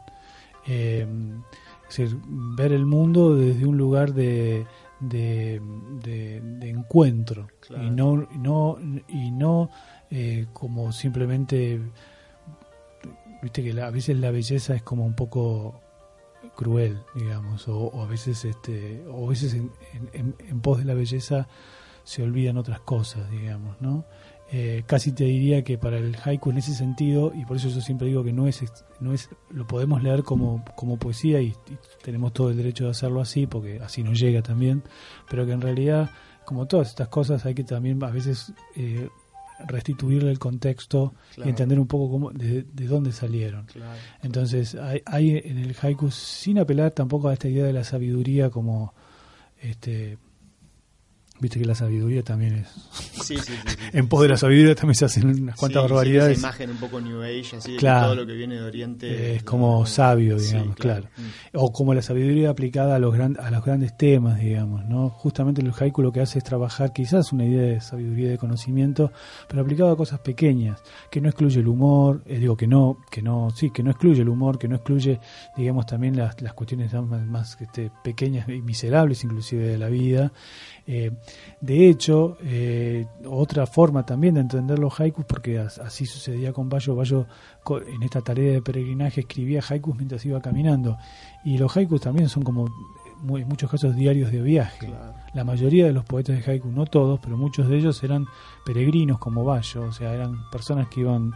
[0.66, 1.42] Em,
[1.90, 4.66] es decir ver el mundo desde un lugar de,
[5.00, 5.62] de,
[6.04, 7.48] de, encuentro
[7.86, 8.78] y no, no,
[9.08, 9.70] y no
[10.12, 11.80] eh, como simplemente
[13.42, 15.80] viste que la- a veces la belleza es como un poco
[16.56, 20.94] cruel, digamos, o, o a veces este, o a veces en- en pos de la
[20.94, 21.48] belleza
[22.04, 24.06] se olvidan otras cosas, digamos, ¿no?
[24.50, 27.82] Eh, casi te diría que para el haiku en ese sentido, y por eso yo
[27.82, 28.64] siempre digo que no es,
[29.02, 32.92] no es lo podemos leer como, como poesía y, y tenemos todo el derecho de
[32.92, 34.84] hacerlo así, porque así nos llega también,
[35.30, 36.10] pero que en realidad,
[36.46, 39.10] como todas estas cosas, hay que también a veces eh,
[39.68, 41.48] restituirle el contexto Claro.
[41.48, 43.66] y entender un poco cómo, de, de dónde salieron.
[43.66, 44.00] Claro.
[44.24, 48.50] Entonces, hay, hay en el haiku, sin apelar tampoco a esta idea de la sabiduría
[48.50, 48.94] como,
[49.60, 50.18] este,
[51.40, 52.68] viste que la sabiduría también es,
[53.24, 53.76] Sí, sí, sí, sí.
[53.94, 56.38] en pos de la sabiduría también se hacen unas cuantas Sí, barbaridades.
[56.38, 58.06] esa imagen un poco New Age, así, de Claro.
[58.08, 59.36] todo lo que viene de Oriente.
[59.36, 61.08] es como sabio, Sí, digamos, claro.
[61.18, 61.22] Mm.
[61.58, 65.10] O como la sabiduría aplicada a los, gran, a los grandes temas, digamos, ¿no?
[65.10, 69.12] Justamente el haiku lo que hace es trabajar quizás una idea de sabiduría de conocimiento,
[69.48, 70.82] pero aplicado a cosas pequeñas,
[71.12, 74.22] que no excluye el humor, eh, digo que no, que no, sí, que no excluye
[74.22, 75.20] el humor, que no excluye,
[75.56, 80.32] digamos, también las, las cuestiones más, más este, pequeñas y miserables inclusive de la vida.
[80.86, 81.12] Eh,
[81.62, 86.70] de hecho, eh, otra forma también de entender los haikus, porque as- así sucedía con
[86.70, 87.26] Bayo, Bayo
[87.94, 90.98] en esta tarea de peregrinaje escribía haikus mientras iba caminando.
[91.44, 92.68] Y los haikus también son como,
[93.38, 94.88] en muchos casos, diarios de viaje.
[94.88, 95.14] Claro.
[95.34, 98.26] La mayoría de los poetas de haiku, no todos, pero muchos de ellos eran
[98.66, 101.34] peregrinos como Bayo, o sea, eran personas que iban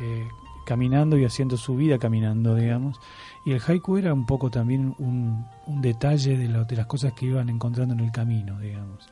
[0.00, 0.26] eh,
[0.64, 2.98] caminando y haciendo su vida caminando, digamos.
[3.44, 7.12] Y el haiku era un poco también un, un detalle de, lo- de las cosas
[7.14, 9.08] que iban encontrando en el camino, digamos.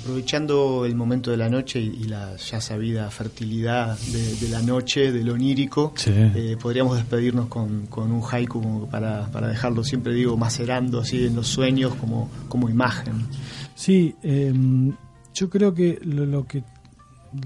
[0.00, 4.62] Aprovechando el momento de la noche y, y la ya sabida fertilidad de, de la
[4.62, 6.10] noche, de lo onírico, Sí.
[6.14, 11.26] eh, podríamos despedirnos con, con un haiku como para, para dejarlo, siempre digo, macerando así
[11.26, 13.26] en los sueños como, como imagen.
[13.74, 14.92] Sí, em,
[15.34, 16.62] yo creo que lo, lo que